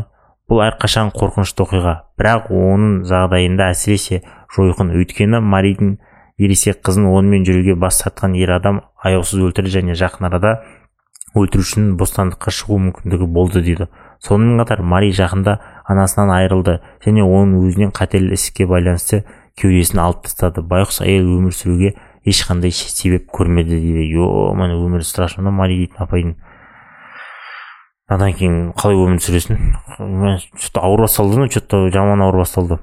бұл 0.50 0.62
әрқашан 0.65 1.12
қорқынышты 1.17 1.65
оқиға. 1.67 1.95
Бірақ 2.21 2.53
оның 2.55 3.00
жағдайында 3.11 3.73
әсіресе 3.75 4.23
жойқын 4.57 4.95
өйткені 4.97 5.43
маридің 5.45 5.97
ересек 6.41 6.81
қызын 6.87 7.11
онымен 7.11 7.45
жүруге 7.45 7.77
бас 7.77 8.00
тартқан 8.00 8.35
ер 8.39 8.55
адам 8.57 8.81
аяусыз 9.05 9.43
өлтірді 9.45 9.75
және 9.77 9.99
жақын 9.99 10.31
арада 10.31 10.55
өлтірушінің 11.38 11.94
бостандыққа 12.00 12.52
шығу 12.54 12.78
мүмкіндігі 12.87 13.26
болды 13.30 13.62
дейді. 13.62 13.87
Сонымен 14.25 14.60
қатар 14.64 14.82
мари 14.82 15.12
жақында 15.14 15.58
анасынан 15.88 16.32
айырылды 16.34 16.80
және 17.04 17.22
оның 17.22 17.62
өзінен 17.68 17.92
қатерлі 17.94 18.34
ісікке 18.34 18.66
байланысты 18.66 19.22
кеудесін 19.60 20.02
алып 20.02 20.26
тастады. 20.26 20.64
Байғұс 20.66 21.00
әйел 21.04 21.30
өмір 21.38 21.54
сүруге 21.54 21.94
ешқандай 22.26 22.75
себеп 22.75 23.30
көрмеді 23.30 23.78
дейді. 23.78 24.08
Е 24.10 24.54
міне 24.58 24.76
өмірі 24.76 25.06
страшно 25.06 25.46
да 25.46 25.54
мари 25.54 25.78
дейтін 25.78 26.02
апайдың. 26.04 26.34
Одан 28.10 28.34
кейін 28.34 28.72
қалай 28.75 28.99
өмір 28.99 29.22
сүресің? 29.22 29.60
То 30.75 30.82
ауыр 30.82 31.06
басталды 31.06 31.49
че 31.49 31.60
то 31.60 31.88
жаман 31.94 32.20
ауыр 32.20 32.42
басталды. 32.42 32.80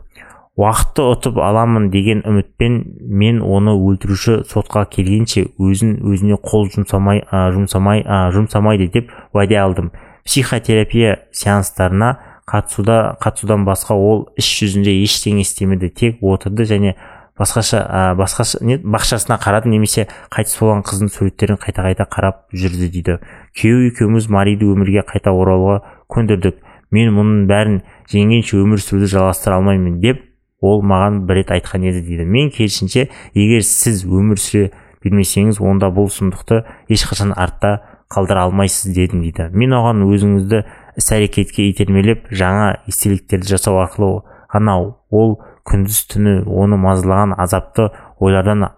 Уақытты 0.58 1.04
ұтып 1.06 1.38
аламын 1.38 1.92
деген 1.94 2.24
үмітпен 2.26 2.80
мен 3.00 3.44
оны 3.46 3.76
өлтіруші 3.78 4.40
сотқа 4.50 4.88
келгенше 4.90 5.46
өзін 5.62 6.00
өзіне 6.02 6.40
қол 6.42 6.66
жұмсамай 6.74 7.22
ә, 7.22 7.52
жұмсамай 7.54 8.02
ә, 8.02 8.32
жұмсамайды 8.34 8.90
деп 8.94 9.12
уәде 9.38 9.60
алдым. 9.62 9.92
Психотерапия 10.26 11.20
сеанстарына 11.32 12.18
қатысуда 12.50 13.18
қатысудан 13.22 13.68
басқа 13.70 13.94
ол 13.94 14.26
іс 14.36 14.50
жүзінде 14.50 14.98
ештеңе 15.04 15.46
істемеді 15.46 15.92
тек 15.94 16.24
отырды 16.26 16.66
және 16.66 16.96
басқаша 17.38 17.84
ә, 17.86 18.02
басқаша 18.18 18.64
не 18.66 18.80
бақшасына 18.82 19.38
қарады 19.38 19.70
немесе 19.70 20.08
қайтыс 20.34 20.58
болған 20.58 20.82
қыздың 20.90 21.14
суреттерін 21.14 21.62
қайта 21.62 21.86
қайта 21.86 22.10
қарап 22.10 22.48
жүрді 22.50 22.90
дейді. 22.90 23.20
Күйеу 23.54 23.92
екеуміз 23.92 24.26
мариді 24.34 24.72
өмірге 24.74 25.06
қайта 25.06 25.36
оралуға 25.38 25.84
көндірдік. 26.10 26.64
Мен 26.90 27.12
мұның 27.14 27.46
бәрін 27.50 27.82
жеңгенше 28.10 28.58
өмір 28.58 28.82
сүруді 28.82 29.12
жалғастыра 29.12 29.60
алмаймын 29.60 30.00
деп 30.02 30.24
ол 30.62 30.82
маған 30.82 31.24
бір 31.28 31.42
рет 31.42 31.52
айтқан 31.54 31.86
еді 31.88 32.02
дейді. 32.06 32.26
Мен 32.26 32.50
керісінше 32.54 33.08
егер 33.34 33.64
сіз 33.66 34.06
өмір 34.06 34.42
сүре 34.42 34.72
бермесеңіз 35.04 35.62
онда 35.62 35.92
бұл 35.94 36.10
сұмдықты 36.14 36.64
ешқашан 36.90 37.34
артта 37.38 37.82
қалдыра 38.14 38.48
алмайсыз 38.48 38.94
дедім 38.96 39.22
дейді. 39.26 39.50
Мен 39.54 39.76
оған 39.78 40.06
өзіңізді 40.08 40.64
іс 40.98 41.12
әрекетке 41.14 41.68
итермелеп 41.70 42.32
жаңа 42.32 42.78
естеліктерді 42.90 43.52
жасау 43.54 43.82
арқылы 43.84 44.24
ғана 44.54 44.78
ол 45.12 45.38
күндіз 45.68 46.04
түні 46.14 46.40
оны 46.48 46.80
мазалаған 46.80 47.36
азапты 47.38 47.90
ойлардан 48.24 48.70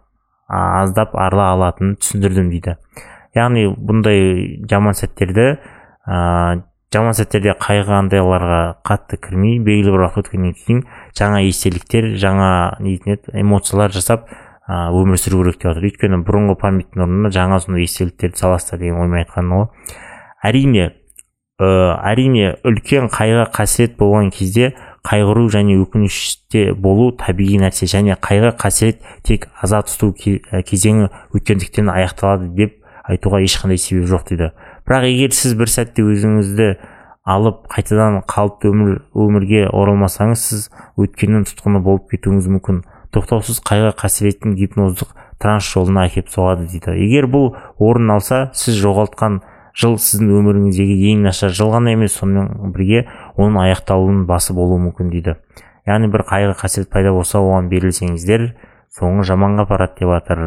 аздап 0.50 1.14
арыла 1.16 1.52
алатынын 1.54 1.96
түсіндірдім 2.02 2.50
дейді. 2.52 2.76
Яғни 3.38 3.68
бұндай 3.70 4.66
жаман 4.70 4.98
сәттерді 4.98 5.52
жаман 6.94 7.14
сәттерде 7.14 7.54
қайғығандайларға 7.62 8.62
қатты 8.88 9.20
кірмей 9.22 9.60
белгілі 9.62 9.94
бір 9.94 10.06
уақыт 10.08 10.30
өткеннен 10.30 10.56
кейін 10.58 10.80
жаңа 11.18 11.42
естеліктер 11.46 12.08
жаңа 12.18 12.52
нетін 12.82 13.14
еді 13.14 13.34
эмоциялар 13.44 13.94
жасап 13.94 14.26
өмір 14.70 15.22
сүру 15.22 15.44
керек 15.44 15.60
деп 15.60 15.68
жатыр 15.70 15.86
өйткені 15.92 16.22
бұрынғы 16.26 16.56
памяттің 16.64 17.04
орнына 17.06 17.32
жаңа 17.34 17.60
сондай 17.62 17.86
естеліктерді 17.86 18.42
саласыздар 18.42 18.82
деген 18.82 19.04
оймен 19.04 19.22
айтқаным 19.22 19.54
ғой 19.60 19.94
әрине 20.50 20.88
ә, 21.62 21.70
әрине 22.10 22.56
үлкен 22.66 23.12
қайғы 23.14 23.46
қасірет 23.54 23.96
болған 24.02 24.34
кезде 24.34 24.74
қайғыру 25.06 25.46
және 25.54 25.78
өкініште 25.84 26.74
болу 26.74 27.12
табиғи 27.22 27.62
нәрсе 27.62 27.86
және 27.90 28.18
қайғы 28.18 28.56
қасірет 28.58 29.06
тек 29.30 29.46
аза 29.62 29.84
тұту 29.86 30.12
кезеңі 30.18 31.10
өткендіктен 31.38 31.94
аяқталады 31.94 32.50
деп 32.58 32.80
айтуға 33.10 33.42
ешқандай 33.42 33.80
себеп 33.82 34.10
жоқ 34.10 34.28
дейді. 34.30 34.52
Бірақ 34.90 35.06
егер 35.06 35.36
сіз 35.38 35.54
бір 35.60 35.70
сәтте 35.70 36.02
өзіңізді 36.02 36.70
алып 37.30 37.68
қайтадан 37.70 38.24
қалыпты 38.30 38.72
өмір 38.72 38.96
өмірге 39.14 39.68
оралмасаңыз 39.70 40.46
сіз 40.50 40.64
өткеннің 40.98 41.46
тұтқыны 41.46 41.82
болып 41.86 42.10
кетуіңіз 42.10 42.48
мүмкін. 42.56 42.82
Тоқтаусыз 43.14 43.62
қайғы 43.66 43.94
қасіреттің 44.00 44.56
гипноздық 44.58 45.14
транс 45.42 45.70
жолына 45.70 46.08
әкеп 46.10 46.30
соғады 46.34 46.66
дейді. 46.70 46.96
Егер 46.98 47.30
бұл 47.30 47.54
орын 47.78 48.16
алса 48.16 48.50
сіз 48.58 48.82
жоғалтқан 48.82 49.40
жыл 49.78 49.98
сіздің 50.02 50.34
өміріңіздегі 50.40 50.98
ең 51.14 51.24
нашар 51.28 51.54
жыл 51.54 51.74
ғана 51.76 51.94
емес 51.94 52.18
сонымен 52.18 52.74
бірге 52.74 53.06
оның 53.38 53.62
аяқталуының 53.68 54.26
басы 54.30 54.54
болуы 54.58 54.82
мүмкін 54.90 55.14
дейді. 55.14 55.38
Яғни 55.88 56.10
бір 56.12 56.26
қайғы 56.30 56.58
қасірет 56.60 56.90
пайда 56.94 57.14
болса 57.14 57.40
оған 57.42 57.70
берілсеңіздер 57.72 58.52
соңы 58.94 59.26
жаманға 59.26 59.66
апарады 59.66 60.02
деп 60.02 60.14
жатыр 60.14 60.42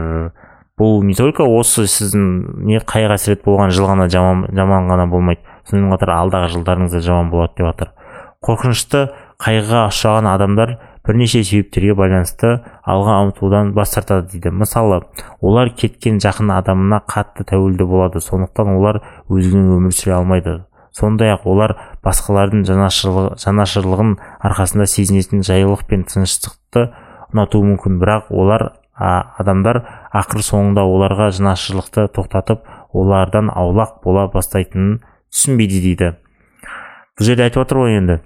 бұл 0.80 1.02
не 1.04 1.14
только 1.14 1.44
осы 1.44 1.86
сіздің 1.86 2.66
не 2.68 2.80
қай 2.80 3.08
қасірет 3.10 3.44
болған 3.44 3.74
жыл 3.74 3.90
ғана 3.90 4.08
жаман, 4.12 4.46
жаман 4.52 4.88
ғана 4.90 5.08
болмайды. 5.10 5.42
Сонымен 5.68 5.94
қатар 5.94 6.16
алдағы 6.16 6.54
жылдарыңыз 6.56 6.96
да 6.96 7.02
жаман 7.04 7.30
болады 7.30 7.58
деп 7.58 7.68
жатыр 7.70 7.92
қорқынышты 8.42 9.04
қайғыға 9.42 9.84
ұшыраған 9.90 10.28
адамдар 10.32 10.72
бірнеше 11.06 11.42
себептерге 11.46 11.94
байланысты 11.98 12.56
алға 12.82 13.20
ұмтылудан 13.28 13.70
бас 13.76 13.94
тартады 13.94 14.32
дейді. 14.32 14.50
Мысалы 14.50 15.02
олар 15.40 15.70
кеткен 15.70 16.18
жақын 16.22 16.50
адамына 16.56 17.02
қатты 17.06 17.46
тәуелді 17.46 17.86
болады. 17.86 18.22
Сондықтан 18.22 18.74
олар 18.74 19.00
өзінің 19.30 19.70
өмір 19.78 19.94
сүре 19.94 20.16
алмайды. 20.18 20.58
Сондай 20.92 21.32
ақ 21.32 21.46
олар 21.48 21.76
басқалардың 22.04 22.66
жанашырлығын 22.66 24.16
арқасында 24.42 24.86
сезінетін 24.90 25.46
жайлылық 25.46 25.86
пен 25.88 26.02
тыныштықты 26.10 26.88
ұнатуы 27.32 27.64
мүмкін. 27.70 28.02
Бірақ 28.02 28.34
олар 28.34 28.72
адамдар 29.02 29.82
ақыр 30.14 30.44
соңында 30.46 30.84
оларға 30.86 31.30
жанашырлықты 31.36 32.06
тоқтатып 32.16 32.66
олардан 32.92 33.50
аулақ 33.50 33.98
бола 34.04 34.28
бастайтынын 34.32 35.00
түсінбейді 35.32 35.80
дейді. 35.86 36.12
Бұл 37.18 37.28
жерде 37.28 37.48
айтып 37.48 37.64
отыр 37.64 37.82
ғой 37.82 37.98
енді. 37.98 38.20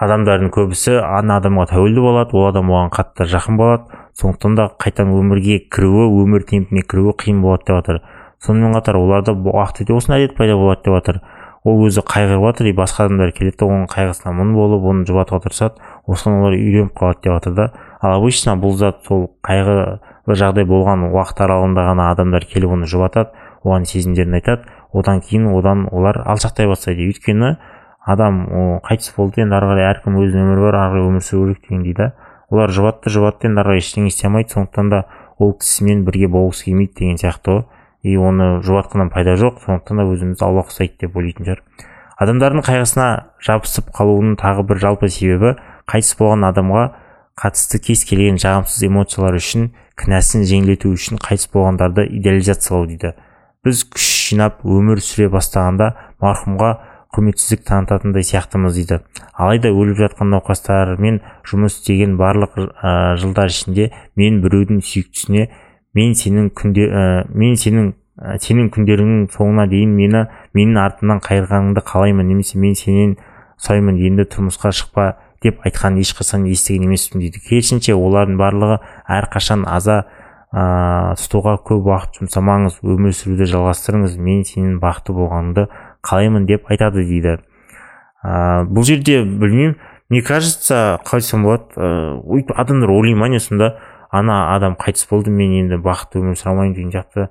Адамдардың 0.00 0.52
көбісі 0.54 1.00
ана 1.04 1.40
адамға 1.40 1.66
тәуелді 1.74 2.04
болады 2.04 2.36
ол 2.38 2.48
адам 2.48 2.70
оған 2.72 2.94
қатты 2.94 3.26
жақын 3.28 3.58
болады. 3.60 4.00
Сондықтан 4.16 4.56
да 4.56 4.70
қайтадан 4.80 5.12
өмірге 5.18 5.58
кіруі 5.72 6.08
өмір 6.22 6.46
темпіне 6.48 6.86
кіруі 6.88 7.16
қиын 7.20 7.42
болады 7.44 7.66
деп 7.66 7.80
жатыр 7.80 8.00
сонымен 8.44 8.72
қатар 8.78 8.96
оларда 8.96 9.34
уақыт 9.36 9.84
өте 9.84 9.94
осындай 9.96 10.24
әдет 10.24 10.36
пайда 10.36 10.56
болады 10.56 10.80
деп 10.86 10.96
жатыр 10.96 11.20
ол 11.64 11.82
өзі 11.84 12.04
қайғырып 12.08 12.46
жатыр 12.48 12.70
и 12.70 12.74
басқа 12.76 13.06
адамдар 13.06 13.32
келеді 13.36 13.66
оның 13.66 13.88
қайғысына 13.92 14.32
мұң 14.38 14.54
болып 14.56 14.86
оны 14.92 15.04
жұбатуға 15.08 15.44
тырысады 15.44 15.90
осыған 16.08 16.38
олар 16.40 16.56
үйреніп 16.56 16.94
қалады 16.96 17.20
деп 17.20 17.34
жатыр 17.36 17.56
да. 17.58 17.66
Ал 18.00 18.16
обычно 18.16 18.56
бұл 18.60 18.76
зат 18.80 19.04
сол 19.06 19.28
қайғылы 19.44 20.00
жағдай 20.28 20.64
болған 20.64 21.10
уақыт 21.10 21.42
аралығында 21.44 21.84
ғана 21.90 22.10
адамдар 22.14 22.46
келіп 22.48 22.72
оны 22.76 22.88
жұбатады 22.88 23.34
оған 23.64 23.84
сезімдерін 23.84 24.38
айтады. 24.38 24.68
Одан 24.92 25.20
кейін 25.20 25.50
одан 25.54 25.86
олар 25.92 26.22
алшақтай 26.24 26.68
бастайды. 26.68 27.06
Өйткені 27.10 27.56
адам 28.00 28.40
қайтыс 28.86 29.12
болды 29.16 29.44
енді 29.44 29.58
ары 29.58 29.68
қарай 29.70 29.88
әркім 29.90 30.16
өзінің 30.22 30.48
өмірі 30.48 30.64
бар 30.66 30.78
ары 30.80 30.94
қарай 30.94 31.08
өмір 31.10 31.24
сүру 31.24 31.52
керек 31.52 31.68
дегендей 31.68 31.94
да 31.94 32.12
олар 32.50 32.72
жұбатты 32.72 33.12
жұбатты 33.12 33.50
енді 33.50 33.60
ары 33.60 33.74
қарай 33.74 33.84
ештеңе 33.84 34.08
істей 34.08 34.28
алмайды. 34.30 34.54
Сондықтан 34.54 34.90
да 34.90 35.04
ол 35.38 35.52
кісімен 35.60 36.04
бірге 36.04 36.30
болғысы 36.32 36.70
келмейді 36.70 36.96
деген 36.98 37.20
сияқты 37.20 37.52
ғой. 37.52 37.64
И 38.02 38.16
оны 38.16 38.62
жұбатқаннан 38.64 39.12
пайда 39.12 39.36
жоқ. 39.36 39.60
Сондықтан 39.66 40.00
да 40.00 40.08
өзімізді 40.08 40.46
аулақ 40.46 40.72
ұстайды 40.72 41.04
деп 41.04 41.16
ойлайтын 41.20 41.46
шығар. 41.46 41.62
Адамдардың 42.20 42.64
қайғысына 42.66 43.06
жабысып 43.44 43.92
қалуының 43.96 44.34
тағы 44.40 44.64
бір 44.68 44.80
жалпы 44.80 45.08
себебі 45.08 45.54
қайтыс 45.88 46.16
болған 46.18 46.48
адамға 46.50 46.82
қатысты 47.40 47.80
кез 47.80 48.04
келген 48.04 48.36
жағымсыз 48.40 48.84
эмоциялар 48.90 49.38
үшін 49.38 49.70
кінәсін 50.00 50.44
жеңілдету 50.48 50.92
үшін 50.92 51.20
қайтыс 51.22 51.48
болғандарды 51.54 52.04
идеализациялау 52.18 52.86
дейді. 52.90 53.14
Біз 53.64 53.84
күш 53.92 54.08
жинап 54.30 54.60
өмір 54.64 55.00
сүре 55.04 55.28
бастағанда 55.32 55.90
марқұмға 56.20 56.70
құрметсіздік 57.10 57.64
танытатындай 57.66 58.24
сияқтымыз 58.24 58.76
дейді. 58.76 59.00
Алайда 59.34 59.72
өліп 59.74 59.98
жатқан 59.98 60.30
науқастармен 60.30 61.18
жұмыс 61.48 61.80
істеген 61.80 62.14
барлық 62.20 62.54
ә, 62.60 63.16
жылдар 63.18 63.50
ішінде 63.50 63.88
мен 64.20 64.38
біреудің 64.44 64.84
сүйіктісіне 64.84 65.48
мен 65.98 66.14
сенің 66.14 66.52
күнде 66.54 66.86
ә, 66.86 67.02
мен 67.34 67.58
сенің 67.58 67.90
ә, 68.20 68.36
сенің 68.38 68.70
күндеріңнің 68.76 69.26
соңына 69.34 69.66
дейін 69.72 69.96
мені 69.98 70.22
менің 70.54 70.78
артымнан 70.84 71.24
қайырғаныңды 71.26 71.82
қалаймын 71.88 72.30
немесе 72.30 72.62
мен 72.62 72.78
сенен 72.78 73.16
сұраймын 73.60 73.98
енді 74.06 74.28
тұрмысқа 74.30 74.70
шықпа 74.70 75.10
деп 75.42 75.60
айтқанын 75.64 76.02
ешқашан 76.04 76.46
естіген 76.50 76.88
емеспін 76.88 77.24
дейді. 77.24 77.40
Керісінше 77.46 77.94
олардың 77.96 78.40
барлығы 78.40 78.80
әрқашан 79.08 79.64
аза 79.68 80.02
ә, 80.52 81.14
тұтуға 81.20 81.56
көп 81.66 81.86
уақыт 81.88 82.20
жұмсамаңыз 82.20 82.80
өмір 82.84 83.14
сүруді 83.16 83.48
жалғастырыңыз 83.52 84.18
мен 84.20 84.42
сенің 84.48 84.80
бақытты 84.82 85.14
болғаныңды 85.16 85.68
қалаймын 86.06 86.48
деп 86.48 86.68
айтады 86.70 87.06
дейді. 87.06 87.38
Ә, 88.24 88.66
бұл 88.68 88.84
жерде 88.84 89.22
білмеймін 89.24 89.78
мне 90.10 90.22
кажется 90.22 90.98
қалай 91.06 91.22
айтсам 91.22 91.46
болады 91.46 91.72
ә, 91.76 92.42
адамдар 92.56 92.90
ойлай 92.90 93.14
ма 93.14 93.28
не 93.28 93.40
сонда 93.40 93.78
ана 94.10 94.54
адам 94.56 94.74
қайтыс 94.74 95.06
болды 95.10 95.30
мен 95.30 95.54
енді 95.62 95.78
бақытты 95.80 96.20
өмір 96.20 96.36
сүре 96.36 96.52
алмаймын 96.52 96.74
деген 96.74 96.92
сияқты. 96.92 97.28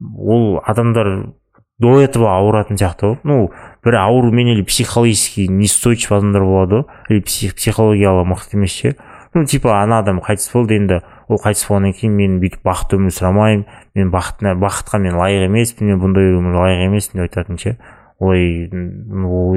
Ол 0.00 0.62
адамдар 0.64 1.34
до 1.80 2.00
этого 2.00 2.30
ауыратын 2.36 2.78
сияқты 2.78 3.10
ғой. 3.10 3.18
Ну 3.24 3.50
бір 3.84 3.96
аурумен 3.96 4.48
или 4.54 4.62
психологически 4.62 5.48
неустойчив 5.48 6.12
адамдар 6.12 6.44
болады 6.44 6.82
ғой 6.82 7.16
или 7.16 7.20
психологиялы 7.52 8.24
мықты 8.28 8.56
емес 8.56 8.70
ше? 8.70 8.96
Ну 9.34 9.44
типа 9.44 9.80
ана 9.82 10.00
адам 10.00 10.18
қайтыс 10.18 10.50
болды 10.52 10.76
енді 10.76 11.00
ол 11.28 11.38
қайтыс 11.38 11.68
болғаннан 11.68 11.94
кейін 11.94 12.16
мен 12.18 12.38
бүйтіп 12.42 12.64
бақытты 12.66 12.98
өмір 12.98 13.14
сүре 13.14 13.30
мен 13.94 14.10
бақытына 14.10 14.56
бақытқа 14.58 14.98
мен 14.98 15.14
лайық 15.14 15.46
емеспін 15.46 15.92
мен 15.92 16.00
бұндай 16.02 16.32
өмір 16.34 16.58
лайық 16.58 16.86
емеспін 16.88 17.22
деп 17.22 17.30
айтатын 17.30 17.58
ше? 17.58 17.76
Ой 18.18 18.68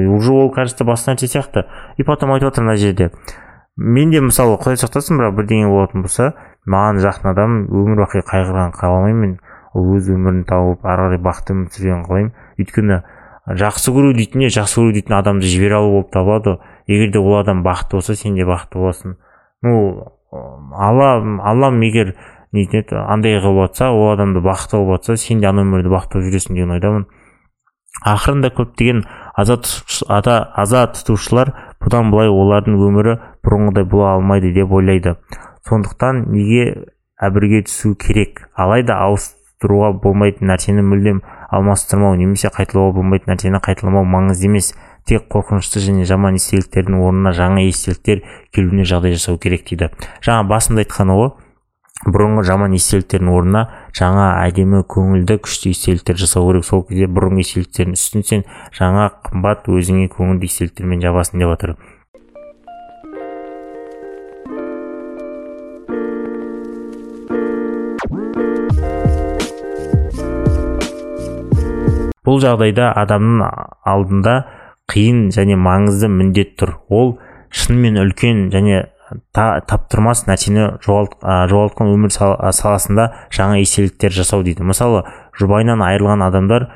уже 0.06 0.32
ол 0.32 0.50
кажется 0.50 0.84
басқа 0.84 1.14
нәрсе 1.14 1.26
сияқты. 1.26 1.66
И 1.96 2.02
потом 2.02 2.32
айтып 2.32 2.48
жатыр 2.48 2.64
мына 2.64 2.76
жерде. 2.76 3.10
Менде 3.76 4.20
мысалы 4.22 4.56
құдай 4.56 4.78
сақтасын 4.78 5.18
бірақ 5.18 5.34
бірдеңе 5.36 5.66
болатын 5.68 6.06
болса 6.06 6.30
маған 6.70 7.02
жақын 7.02 7.30
адам 7.32 7.58
өмір 7.66 8.04
бақи 8.04 8.22
қайғырғанын 8.30 8.72
қаламаймын 8.78 9.34
ол 9.74 9.90
өз 9.98 10.08
өмірін 10.14 10.44
тауып 10.46 10.86
ары 10.86 11.08
қарай 11.08 11.20
бақытты 11.26 11.56
өмір 11.56 11.74
сүргенін 11.74 12.04
қалаймын 12.06 12.32
өйткені 12.62 13.00
жақсы 13.48 13.92
көру 13.92 14.14
дейтін 14.16 14.44
не 14.44 14.50
жақсы 14.52 14.80
көру 14.80 14.92
дейтін 14.96 15.16
адамды 15.18 15.48
жібере 15.48 15.76
алу 15.78 15.90
болып 15.98 16.12
табылады 16.12 16.58
егер 16.86 17.12
де 17.12 17.18
ол 17.18 17.38
адам 17.40 17.62
бақытты 17.64 17.98
болса 17.98 18.14
сен 18.14 18.34
де 18.34 18.46
бақытты 18.48 18.78
боласың. 18.78 19.16
Ну 19.62 20.14
алла 20.32 21.10
аллам 21.44 21.80
егер 21.82 22.14
нетін 22.52 23.04
андай 23.04 23.38
қылып 23.40 23.68
жатса 23.68 23.90
ол 23.92 24.12
адамды 24.12 24.40
бақытты 24.40 24.78
қылып 24.78 24.96
жатса 24.96 25.16
сен 25.16 25.40
де 25.40 25.48
ана 25.50 25.64
өмірде 25.66 25.92
бақытты 25.92 26.18
болып 26.20 26.32
жүресің 26.32 26.56
деген 26.56 26.74
ойдамын. 26.78 27.06
Ақырында 28.04 28.50
көптеген 28.50 29.04
аза, 29.38 29.60
ата, 30.08 30.40
аза 30.56 30.86
тұтушылар 30.96 31.52
бұдан 31.84 32.10
былай 32.10 32.28
олардың 32.28 32.80
өмірі 32.88 33.14
бұрынғыдай 33.46 33.86
бола 33.86 34.16
алмайды 34.16 34.50
деп 34.52 34.72
ойлайды. 34.72 35.14
Сондықтан 35.68 36.26
неге 36.32 36.90
әбірге 37.22 37.62
түсу 37.68 37.94
керек? 37.94 38.48
Алайда 38.54 38.98
ауыстыруға 39.06 39.92
болмайтын 40.02 40.50
нәрсені 40.50 40.84
мүлдем 40.84 41.22
алмастырмау 41.50 42.16
немесе 42.18 42.50
қайталауға 42.54 42.98
болмайтын 42.98 43.34
нәрсені 43.34 43.60
қайталамау 43.64 44.04
маңызды 44.08 44.48
емес. 44.48 44.72
Тек 45.04 45.26
қорқынышты 45.28 45.82
және 45.84 46.06
жаман 46.08 46.38
естеліктердің 46.38 47.02
орнына 47.04 47.34
жаңа 47.36 47.66
естеліктер 47.68 48.22
келуіне 48.56 48.86
жағдай 48.88 49.12
жасау 49.18 49.36
керек 49.36 49.66
дейді. 49.68 49.90
Жаңа 50.24 50.46
басында 50.48 50.80
айтқаны 50.80 51.16
ғой 51.18 51.30
бұрынғы 52.08 52.46
жаман 52.48 52.72
естеліктердің 52.78 53.28
орнына 53.32 53.66
жаңа 53.96 54.30
әдемі 54.46 54.80
көңілді 54.88 55.36
күшті 55.44 55.74
естеліктер 55.76 56.16
жасау 56.20 56.48
керек. 56.48 56.64
Сол 56.64 56.86
кезде 56.88 57.10
бұрынғы 57.12 57.44
естеліктердің 57.44 57.98
үстін 58.00 58.24
сен 58.24 58.46
жаңа 58.72 59.10
қымбат 59.28 59.68
өзіңе 59.68 60.08
көңілді 60.16 60.48
естеліктермен 60.48 61.04
жабасың 61.04 61.44
деп 61.44 61.52
жатыр 61.52 61.76
бұл 72.24 72.40
жағдайда 72.42 72.92
адамның 73.04 73.44
алдында 73.84 74.36
қиын 74.90 75.28
және 75.34 75.56
маңызды 75.60 76.08
міндет 76.12 76.56
тұр. 76.60 76.76
Ол 76.88 77.16
шынымен 77.54 78.00
үлкен 78.02 78.48
және 78.52 78.86
та, 79.32 79.60
таптырмас 79.68 80.24
нәрсені 80.28 80.70
жоғалт, 80.84 81.18
жоғалтқан 81.22 81.92
өмір 81.92 82.12
саласында 82.14 83.10
жаңа 83.34 83.60
естеліктер 83.62 84.14
жасау 84.14 84.44
дейді. 84.46 84.64
Мысалы 84.66 85.04
жұбайынан 85.38 85.84
айырылған 85.84 86.24
адамдар 86.26 86.68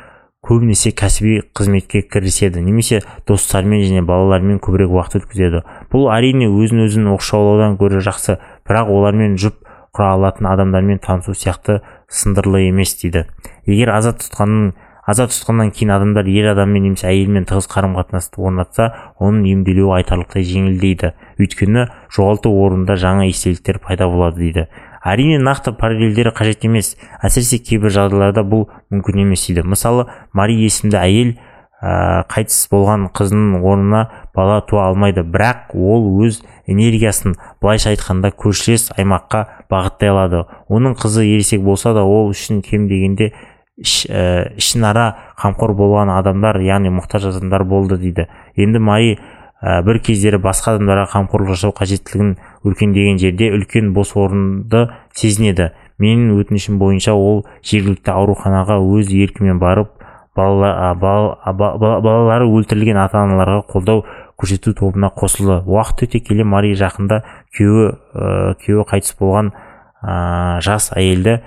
көбінесе 0.46 0.92
кәсіби 0.96 1.40
қызметке 1.56 2.04
кіріседі 2.06 2.62
немесе 2.62 3.00
достарымен 3.28 3.82
және 3.84 4.04
балаларымен 4.06 4.60
көбірек 4.62 4.92
уақыт 4.94 5.22
өткізеді. 5.22 5.64
Бұл 5.92 6.08
әрине 6.14 6.48
өзін 6.48 6.84
өзін 6.86 7.10
оқшаулаудан 7.16 7.76
гөрі 7.80 8.04
жақсы 8.06 8.38
бірақ 8.68 8.92
олармен 8.94 9.36
жұп 9.40 9.58
құра 9.96 10.14
алатын 10.14 10.46
адамдармен 10.48 11.00
танысу 11.02 11.34
сияқты 11.34 11.80
сындырлы 12.08 12.68
емес 12.68 12.94
дейді. 13.02 13.26
Егер 13.66 13.90
аза 13.96 14.14
тұтқанның 14.14 14.70
аза 15.08 15.24
тұтқаннан 15.30 15.70
кейін 15.72 15.94
адамдар 15.94 16.28
ер 16.28 16.50
адаммен 16.52 16.84
немесе 16.90 17.08
әйелмен 17.08 17.46
тығыз 17.48 17.68
қарым 17.72 17.96
қатынасты 17.96 18.42
орнатса 18.44 18.90
оның 19.24 19.46
емделуі 19.54 19.94
айтарлықтай 20.02 20.44
жеңілдейді. 20.44 21.14
Өйткені 21.40 21.86
жоғалту 22.12 22.52
орнында 22.52 22.98
жаңа 23.00 23.24
естеліктер 23.30 23.80
пайда 23.80 24.10
болады 24.12 24.42
дейді. 24.42 24.66
Әрине 25.08 25.38
нақты 25.40 25.72
параллельдер 25.78 26.34
қажет 26.36 26.66
емес. 26.68 26.96
Әсіресе 27.24 27.62
кейбір 27.64 27.94
жағдайларда 27.94 28.44
бұл 28.44 28.66
мүмкін 28.92 29.24
емес 29.24 29.46
дейді. 29.48 29.64
Мысалы 29.64 30.08
мари 30.36 30.58
есімді 30.60 30.98
әйел 31.00 31.36
ә, 31.80 32.24
қайтыс 32.28 32.66
болған 32.72 33.08
қызының 33.14 33.62
орнына 33.62 34.02
бала 34.34 34.60
туа 34.66 34.88
алмайды. 34.90 35.22
Бірақ 35.22 35.72
ол 35.72 36.10
өз 36.26 36.42
энергиясын 36.68 37.38
былайша 37.62 37.94
айтқанда 37.94 38.32
көршілес 38.36 38.90
аймаққа 38.98 39.44
бағыттай 39.70 40.12
алады. 40.12 40.44
Оның 40.68 40.98
қызы 40.98 41.24
ересек 41.24 41.62
болса 41.62 41.94
да 41.94 42.04
ол 42.04 42.32
үшін 42.32 42.60
кем 42.66 42.88
дегенде 42.90 43.32
ішінара 43.78 45.08
қамқор 45.38 45.74
болған 45.78 46.10
адамдар 46.10 46.58
яғни 46.64 46.90
мұқтаж 46.90 47.28
адамдар 47.30 47.64
болды 47.64 47.98
дейді. 47.98 48.26
Енді 48.56 48.80
мари 48.82 49.18
ә, 49.62 49.82
бір 49.86 50.00
кездері 50.02 50.40
басқа 50.42 50.74
адамдарға 50.74 51.06
қамқорлық 51.12 51.54
жасау 51.54 51.74
қажеттілігін 51.78 52.34
өркендеген 52.66 53.20
жерде 53.22 53.52
үлкен 53.54 53.92
бос 53.94 54.16
орынды 54.18 54.88
сезінеді. 55.14 55.70
Менің 56.02 56.34
өтінішім 56.38 56.78
бойынша 56.78 57.14
ол 57.14 57.44
жергілікті 57.66 58.14
ауруханаға 58.14 58.78
өз 58.82 59.10
еркімен 59.14 59.58
барып 59.62 59.94
балалары 60.38 62.46
өлтірілген 62.46 62.98
ата 63.02 63.24
аналарға 63.24 63.64
қолдау 63.72 64.04
көрсету 64.38 64.74
тобына 64.78 65.10
қосылды. 65.10 65.64
Уақыт 65.66 66.06
өте 66.06 66.20
келе 66.22 66.46
мари 66.46 66.74
жақында 66.78 67.22
күйеуі 67.56 67.88
күйеуі 68.62 68.86
қайтыс 68.90 69.16
болған 69.18 69.50
жас 70.62 70.92
әйелді 70.94 71.40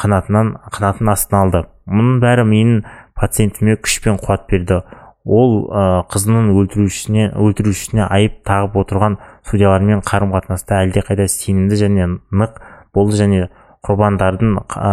қанатынан 0.00 0.54
қанатын 0.72 1.10
астына 1.12 1.40
алды. 1.44 1.64
Мұның 1.90 2.20
бәрі 2.22 2.44
менің 2.48 2.84
пациентіме 3.18 3.76
күш 3.82 4.00
пен 4.04 4.16
қуат 4.20 4.46
берді. 4.50 4.80
Ол 5.24 5.54
ә, 5.72 6.04
қызының 6.12 6.50
өлтірушісіне 6.52 7.30
өлтірушісіне 7.40 8.04
айып 8.12 8.42
тағып 8.44 8.74
отырған 8.82 9.18
судьялармен 9.48 10.02
қарым 10.04 10.34
қатынаста 10.34 10.82
әлдеқайда 10.84 11.28
сенімді 11.32 11.78
және 11.80 12.08
нық 12.28 12.58
болды 12.92 13.16
және 13.20 13.46
құрбандардың 13.88 14.58
ә, 14.60 14.90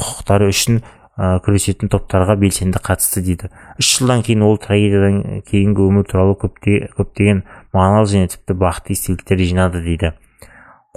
құқықтары 0.00 0.48
үшін 0.48 0.80
ә, 0.80 1.36
күресетін 1.44 1.92
топтарға 1.92 2.38
белсенді 2.40 2.80
қатысты 2.80 3.20
дейді. 3.26 3.50
Үш 3.76 3.98
жылдан 3.98 4.24
кейін 4.24 4.46
ол 4.48 4.56
трагедиядан 4.62 5.42
кейінгі 5.48 5.84
өмір 5.90 6.08
туралы 6.08 6.38
көптеген 6.40 7.44
мағыналы 7.76 8.08
және 8.08 8.32
тіпті 8.32 8.56
бақытты 8.62 8.96
естеліктер 8.96 9.44
жинады 9.44 9.84
дейді. 9.84 10.14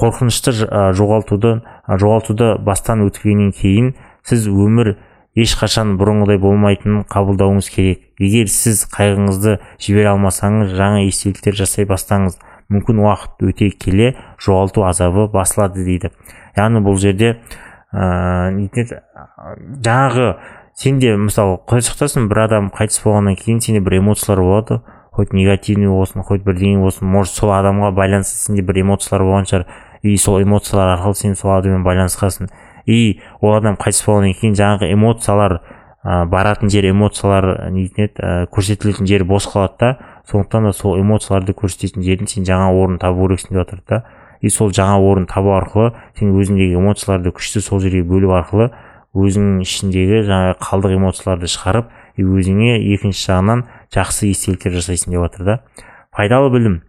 Қорқынышты 0.02 0.52
жоғалтуды 0.98 1.62
жоғалтуды 1.88 2.56
бастан 2.66 3.06
өткеннен 3.06 3.54
кейін 3.54 3.94
сіз 4.28 4.48
өмір 4.50 4.96
ешқашан 5.38 5.96
бұрынғыдай 6.00 6.42
болмайтынын 6.42 7.06
қабылдауыңыз 7.12 7.70
керек. 7.72 8.02
Егер 8.20 8.50
сіз 8.52 8.84
қайғыңызды 8.92 9.60
жібере 9.80 10.10
алмасаңыз 10.12 10.74
жаңа 10.76 11.06
естеліктер 11.06 11.56
жасай 11.56 11.88
бастаңыз 11.88 12.40
мүмкін 12.72 13.00
уақыт 13.06 13.46
өте 13.48 13.70
келе 13.72 14.16
жоғалту 14.44 14.84
азабы 14.88 15.28
басылады 15.32 15.86
дейді. 15.86 16.12
Яғни 16.58 16.84
бұл 16.84 17.00
жерде 17.00 17.38
ыыы 17.94 18.88
жаңағы 19.86 20.28
сенде 20.82 21.16
мысалы 21.20 21.60
құдай 21.68 21.86
сақтасын 21.88 22.28
бір 22.32 22.46
адам 22.48 22.70
қайтыс 22.76 23.02
болғаннан 23.04 23.38
кейін 23.40 23.60
сенде 23.64 23.82
бір 23.84 24.00
эмоциялар 24.00 24.44
болады 24.44 24.82
хоть 25.12 25.34
негативный 25.34 25.92
болсын 25.92 26.24
хоть 26.24 26.44
бірдеңе 26.44 26.80
болсын. 26.80 27.08
Может 27.08 27.36
сол 27.36 27.52
адамға 27.56 27.92
байланысты 27.96 28.40
сенде 28.40 28.64
бір 28.64 28.82
эмоциялар 28.86 29.26
болған 29.28 29.50
шығар. 29.50 29.66
И 30.04 30.18
сол 30.18 30.42
эмоциялар 30.42 30.96
арқылы 30.98 31.16
сен 31.16 31.36
сол 31.36 31.52
адаммен 31.58 31.84
байланысқансың. 31.86 32.50
И 32.86 33.22
ол 33.42 33.56
адам 33.56 33.78
қайтыс 33.80 34.04
болғаннан 34.06 34.34
кейін 34.40 34.56
жаңағы 34.58 34.92
эмоциялар 34.94 35.62
ә, 36.04 36.26
баратын 36.26 36.70
жер 36.74 36.90
эмоциялар 36.90 37.70
нетін 37.72 38.08
еді 38.08 38.22
ә, 38.22 38.48
көрсетілетін 38.52 39.08
жер 39.10 39.24
бос 39.24 39.48
қалады 39.48 39.78
да. 39.80 39.92
Сондықтан 40.32 40.70
да 40.70 40.74
сол 40.74 41.00
эмоцияларды 41.00 41.54
көрсететін 41.54 42.06
жердің 42.06 42.30
сен 42.30 42.46
жаңа 42.48 42.72
орын 42.74 42.98
табу 43.02 43.28
керексің 43.28 43.54
деп 43.54 43.62
жатыр 43.62 43.84
да. 43.88 44.04
И 44.42 44.50
сол 44.50 44.72
жаңа 44.74 44.98
орын 44.98 45.28
табу 45.30 45.54
арқылы 45.54 45.94
сен 46.18 46.34
өзіңдегі 46.34 46.80
эмоцияларды 46.80 47.34
күшті 47.36 47.62
сол 47.62 47.80
жерге 47.80 48.02
бөлу 48.04 48.34
арқылы 48.34 48.72
өзіңнің 49.14 49.62
ішіндегі 49.66 50.22
жаңағы 50.26 50.56
қалдық 50.64 50.96
эмоцияларды 50.98 51.50
шығарып 51.52 51.92
и 52.18 52.24
өзіңе 52.24 52.78
екінші 52.96 53.26
жағынан 53.28 53.66
жақсы 53.94 54.32
естеліктер 54.32 54.78
жасайсың 54.80 55.14
деп 55.14 55.28
жатыр 55.28 55.46
да. 55.46 55.60
Пайдалы 56.16 56.50
білім. 56.54 56.82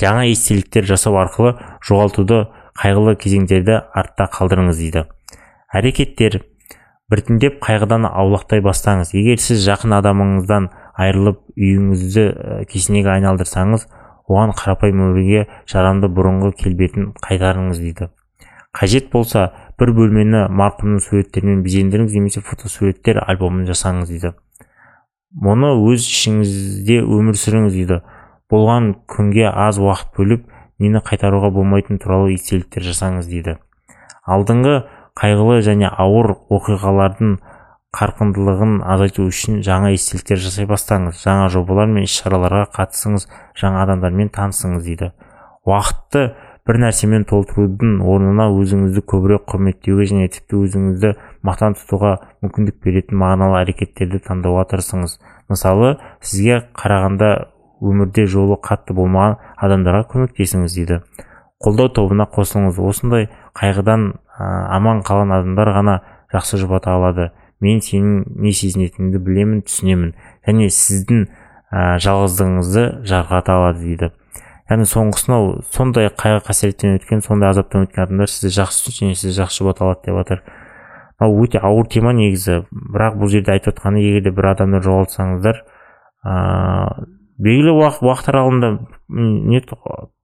Жаңа 0.00 0.24
естеліктер 0.30 0.86
жасау 0.88 1.18
арқылы 1.22 1.54
жоғалтуды 1.86 2.44
қайғылы 2.80 3.14
кезеңдерді 3.20 3.78
артта 3.94 4.26
қалдырыңыз 4.34 4.80
дейді. 4.80 5.04
Әрекеттер 5.74 6.40
біртіндеп 7.10 7.60
қайғыдан 7.62 8.08
аулақтай 8.08 8.62
бастаңыз. 8.64 9.12
Егер 9.14 9.42
сіз 9.42 9.62
жақын 9.66 9.94
адамыңыздан 10.00 10.70
айырылып 10.98 11.40
үйіңізді 11.54 12.24
кесенеге 12.70 13.12
айналдырсаңыз 13.14 13.86
оған 14.30 14.54
қарапайым 14.56 15.02
өмірге 15.08 15.46
жарамды 15.70 16.08
бұрынғы 16.08 16.54
келбетін 16.62 17.12
қайтарыңыз 17.22 17.82
дейді. 17.82 18.08
Қажет 18.74 19.10
болса 19.12 19.50
бір 19.78 19.92
бөлмені 19.94 20.48
марқұмның 20.50 21.02
суреттерімен 21.04 21.60
безендіріңіз 21.62 22.16
немесе 22.16 22.42
фотосуреттер 22.42 23.20
альбомын 23.22 23.68
жасаңыз 23.68 24.10
дейді. 24.10 24.32
Мұны 25.44 25.74
өз 25.90 26.08
ішіңізде 26.08 27.00
өмір 27.04 27.38
сүріңіз 27.38 27.76
дейді. 27.76 28.00
Болған 28.52 28.92
күнге 29.10 29.48
аз 29.48 29.78
уақыт 29.78 30.12
бөліп 30.18 30.46
нені 30.82 31.00
қайтаруға 31.06 31.50
болмайтын 31.54 32.00
туралы 32.02 32.34
естеліктер 32.34 32.84
жасаңыз 32.84 33.28
дейді. 33.30 33.58
Алдыңғы 34.26 34.76
қайғылы 35.20 35.60
және 35.64 35.90
ауыр 35.90 36.34
оқиғалардың 36.52 37.36
қарқындылығын 37.94 38.80
азайту 38.90 39.28
үшін 39.30 39.60
жаңа 39.62 39.92
естеліктер 39.94 40.40
жасай 40.42 40.66
бастаңыз 40.66 41.20
жаңа 41.22 41.46
жобалар 41.54 41.86
мен 41.92 42.08
іс 42.08 42.16
шараларға 42.18 42.64
қатысыңыз 42.74 43.28
жаңа 43.60 43.84
адамдармен 43.84 44.32
танысыңыз 44.34 44.82
дейді. 44.82 45.12
Уақытты 45.64 46.24
бір 46.66 46.80
нәрсемен 46.80 47.26
толтырудың 47.28 48.00
орнына 48.02 48.48
өзіңізді 48.56 49.04
көбірек 49.12 49.46
құрметтеуге 49.52 50.08
және 50.10 50.28
тіпті 50.32 50.62
өзіңізді 50.64 51.10
мақтан 51.46 51.76
тұтуға 51.78 52.14
мүмкіндік 52.42 52.80
беретін 52.82 53.20
мағыналы 53.20 53.60
әрекеттерді 53.62 54.22
таңдауға 54.26 54.64
тырысыңыз. 54.72 55.18
Мысалы 55.52 55.98
сізге 56.24 56.62
қарағанда 56.74 57.30
өмірде 57.82 58.26
жолы 58.30 58.58
қатты 58.62 58.94
болмаған 58.96 59.38
адамдарға 59.56 60.04
көмектесіңіз 60.12 60.76
дейді. 60.76 61.00
Қолдау 61.62 61.90
тобына 61.94 62.26
қосылыңыз. 62.30 62.78
Осындай 62.78 63.28
қайғыдан 63.56 64.10
аман 64.38 65.02
қалған 65.06 65.32
адамдар 65.38 65.70
ғана 65.76 66.00
жақсы 66.34 66.60
жұбата 66.62 66.94
алады. 66.94 67.30
Мен 67.64 67.80
сенің 67.80 68.24
не 68.44 68.52
сезінетініңді 68.52 69.20
білемін 69.24 69.62
түсінемін. 69.64 70.12
Және 70.46 70.68
сіздің 70.74 71.22
ә, 71.24 71.96
жалғыздығыңызды 72.02 72.84
жарқырата 73.08 73.56
алады 73.56 73.80
дейді. 73.80 74.10
Яғни 74.68 74.88
соңғысынау 74.88 75.62
сондай 75.72 76.10
қайғы 76.10 76.42
қасіреттен 76.48 76.98
өткен 76.98 77.24
сондай 77.24 77.54
азаптан 77.54 77.86
өткен 77.86 78.06
адамдар 78.06 78.30
сізді 78.32 78.52
жақсы 78.58 78.86
түсінеді 78.88 79.14
және 79.14 79.20
сізді 79.20 79.40
жақсы 79.42 79.62
жұбата 79.62 79.84
алады 79.86 80.06
деп 80.06 80.20
жатыр 80.20 80.44
мынау 81.20 81.44
өте 81.44 81.60
ауыр 81.62 81.88
тема 81.88 82.12
негізі. 82.16 82.64
Бірақ 82.70 83.18
бұл 83.20 83.32
жерде 83.32 83.54
айтып 83.54 83.74
отқаны 83.74 84.02
егер 84.02 84.24
де 84.26 84.32
бір 84.34 84.50
адамды 84.54 84.80
жоғалтсаңыздар 84.84 85.62
ыыы 86.24 87.06
белгілі 87.38 87.74
уақыт 87.74 88.04
уақыт 88.06 88.30
аралығында 88.30 88.70
не 89.08 89.60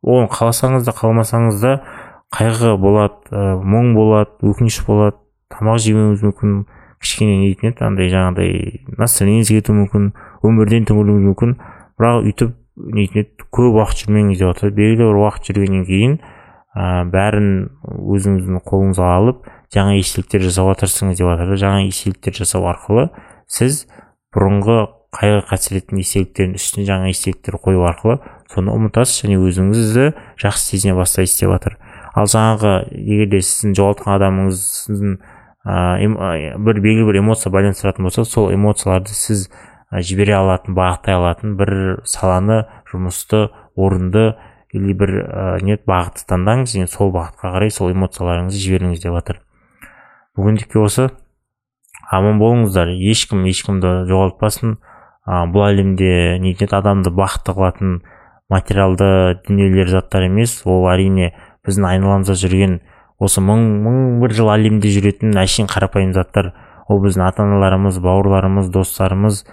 оны 0.03 0.29
қаласаңыз 0.31 0.87
да 0.87 0.95
қаламасаңыз 0.95 1.61
да 1.63 1.75
қайғы 2.35 2.77
болады 2.79 3.35
ә, 3.35 3.57
мұң 3.59 3.95
болады 3.97 4.47
өкініш 4.47 4.83
болады 4.87 5.19
тамақ 5.51 5.81
жемеуіңіз 5.83 6.23
мүмкін 6.29 6.55
кішкене 7.03 7.37
не 7.41 7.49
дейтін 7.51 7.73
еді 7.73 7.85
андай 7.87 8.11
жаңағыдай 8.13 8.85
настроениеңіз 9.01 9.51
кетуі 9.57 9.79
мүмкін 9.81 10.11
өмірден 10.47 10.87
түңілуіңіз 10.91 11.27
мүмкін 11.31 11.57
бірақ 11.99 12.29
өйтіп 12.31 12.55
дейтін 13.01 13.25
еді 13.25 13.49
көп 13.51 13.81
уақыт 13.81 14.05
жүрмеңіз 14.05 14.39
деп 14.39 14.53
жатыр 14.53 14.75
белгілі 14.79 15.09
бір 15.11 15.21
уақыт 15.25 15.51
жүргеннен 15.51 15.85
кейін 15.89 16.17
ә, 16.21 17.03
бәрін 17.11 17.51
өзіңіздің 18.15 18.63
қолыңызға 18.71 19.11
алып 19.17 19.51
жаңа 19.75 19.99
естеліктер 19.99 20.47
жасауға 20.47 20.79
тырысыңыз 20.85 21.19
деп 21.19 21.33
жатыр 21.33 21.59
жаңа 21.59 21.83
естеліктер 21.89 22.39
жасау 22.45 22.71
арқылы 22.71 23.09
сіз 23.51 23.85
бұрынғы 24.35 24.79
қайғы 25.15 25.41
қасіреттің 25.49 26.01
естеліктерінің 26.03 26.59
үстіне 26.59 26.87
жаңа 26.89 27.11
естеліктер 27.11 27.57
қою 27.63 27.83
арқылы 27.89 28.19
соны 28.53 28.75
ұмытасыз 28.77 29.25
және 29.25 29.39
өзіңізді 29.43 30.05
жақсы 30.41 30.77
сезіне 30.77 30.95
бастайсыз 30.99 31.41
деп 31.43 31.55
жатыр 31.55 31.77
ал 32.15 32.31
жаңағы 32.31 32.75
егер 32.95 33.31
де 33.33 33.41
сіздің 33.43 33.75
жоғалтқан 33.79 34.15
адамыңыздың 34.17 35.17
бір 36.67 36.81
белгілі 36.87 37.09
бір 37.11 37.21
эмоция 37.23 37.53
байланыстыратын 37.55 38.07
болса 38.07 38.25
сол 38.25 38.53
эмоцияларды 38.55 39.17
сіз 39.17 39.49
жібере 39.91 40.37
алатын 40.39 40.79
бағыттай 40.79 41.19
алатын 41.19 41.57
бір 41.59 41.73
саланы 42.07 42.63
жұмысты 42.93 43.49
орынды 43.75 44.37
или 44.71 44.95
бір 44.95 45.17
ә, 45.27 45.59
не 45.67 45.75
бағытты 45.75 46.29
таңдаңыз 46.31 46.77
және 46.77 46.87
сол 46.87 47.11
бағытқа 47.11 47.51
қарай 47.57 47.75
сол 47.75 47.91
эмоцияларыңызды 47.91 48.63
жіберіңіз 48.63 49.03
деп 49.03 49.19
жатыр 49.19 49.43
бүгіндікке 50.39 50.79
осы 50.79 51.11
аман 52.11 52.41
болыңыздар. 52.43 52.91
Ешкім 52.91 53.45
ешкімді 53.49 54.05
жоғалтпасын. 54.11 54.79
Ә, 55.31 55.45
бұл 55.47 55.69
әлемде 55.69 56.39
не 56.43 56.57
адамды 56.59 57.13
бақытты 57.15 57.55
қылатын 57.55 58.01
материалды 58.51 59.39
дүниелер 59.47 59.89
заттар 59.89 60.27
емес 60.27 60.61
ол 60.67 60.89
әрине 60.91 61.31
біздің 61.67 61.87
айналамызда 61.87 62.35
жүрген 62.41 62.81
осы 63.21 63.43
мың 63.45 63.63
мың 63.85 63.97
бір 64.23 64.35
жыл 64.35 64.51
әлемде 64.51 64.91
жүретін 64.95 65.37
әшейін 65.39 65.69
қарапайым 65.71 66.15
заттар. 66.17 66.55
Ол 66.91 67.03
біздің 67.05 67.27
ата 67.29 67.45
аналарымыз 67.45 68.01
бауырларымыз 68.03 68.71
достарымыз 68.75 69.45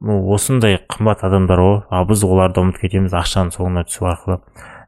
осындай 0.00 0.78
қымбат 0.90 1.22
адамдар 1.26 1.60
ғой 1.62 1.76
ал 1.90 2.08
біз 2.08 2.24
оларды 2.26 2.62
ұмытып 2.62 2.86
кетеміз 2.86 3.14
ақшаның 3.18 3.52
соңына 3.54 3.84
түсу 3.86 4.08
арқылы. 4.10 4.40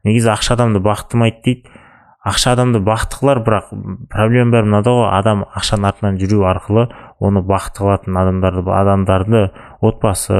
Негізі 0.07 0.33
ақша 0.33 0.57
адамды 0.57 0.81
бақыттымайды 0.83 1.41
дейді. 1.45 1.77
Ақша 2.27 2.55
адамды 2.55 2.81
бақытты 2.83 3.21
қылар 3.21 3.41
бірақ 3.45 3.71
проблема 4.11 4.57
бәрі 4.57 4.69
мынада 4.69 4.95
ғой 4.97 5.07
адам 5.19 5.45
ақшаның 5.51 5.87
артынан 5.91 6.19
жүру 6.21 6.43
арқылы 6.49 6.87
оны 7.21 7.43
бақытты 7.45 7.85
қылатын 7.85 8.17
адамдарды 8.17 8.63
адамдарды 8.73 9.45
отбасы 9.79 10.35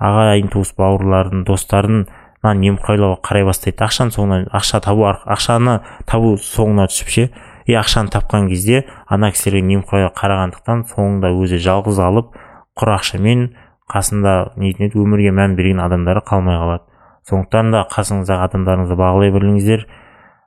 ағайын 0.00 0.48
туыс 0.52 0.72
бауырларын 0.78 1.44
достарын 1.44 2.06
немқұрайлауға 2.40 3.20
қарай 3.20 3.44
бастайды. 3.44 3.84
Ақшаның 3.84 4.14
соңынан 4.14 4.46
ақша 4.56 4.80
табу 4.84 5.04
ақшаны 5.06 5.80
табу 6.08 6.36
соңына 6.40 6.88
түсіп 6.88 7.12
ше? 7.12 7.26
И 7.68 7.76
ақшаны 7.76 8.08
тапқан 8.10 8.48
кезде 8.48 8.86
ана 9.06 9.30
кісілерге 9.30 9.66
немқұрайлы 9.68 10.14
қарағандықтан 10.16 10.86
соңында 10.88 11.34
өзі 11.36 11.60
жалғыз 11.60 12.00
алып 12.00 12.32
құр 12.80 12.94
ақшамен 12.96 13.50
қасында 13.92 14.54
нетін 14.56 14.88
еді? 14.88 15.02
өмірге 15.04 15.34
мән 15.36 15.56
берген 15.58 15.84
адамдары 15.84 16.24
қалмай 16.24 16.56
қалады. 16.56 16.86
Сондықтан 17.28 17.74
да 17.74 17.84
қасыңыздағы 17.92 18.48
адамдарыңызды 18.48 18.96
бағалай 18.96 19.34
біліңіздер. 19.36 19.84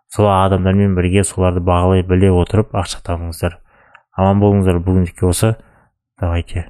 Сол 0.10 0.32
адамдармен 0.32 0.96
бірге 0.98 1.24
соларды 1.24 1.62
бағалай 1.62 2.02
біле 2.08 2.32
отырып 2.34 2.74
ақша 2.74 3.04
табыңыздар. 3.06 3.60
Аман 4.14 4.42
болыңыздар 4.44 4.80
бүгіндікке 4.86 5.28
осы. 5.30 5.54
Давайте. 6.22 6.68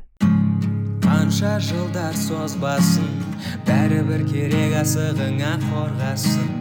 Қанша 1.04 1.58
жылдар 1.62 2.16
созбасын 2.18 3.10
бәрібір 3.68 4.24
керек 4.30 4.78
асығыңа 4.82 5.58
қорғасын. 5.68 6.54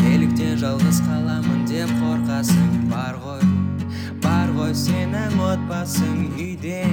Неліктен 0.00 0.56
жалғыз 0.62 1.02
қаламын 1.06 1.66
деп 1.68 1.90
қорқасың 2.00 2.86
бар 2.92 3.18
ғой 3.24 3.42
бар 4.24 4.54
ғой 4.56 4.72
сенің 4.76 5.36
отбасың 5.50 6.22
үйде. 6.38 6.84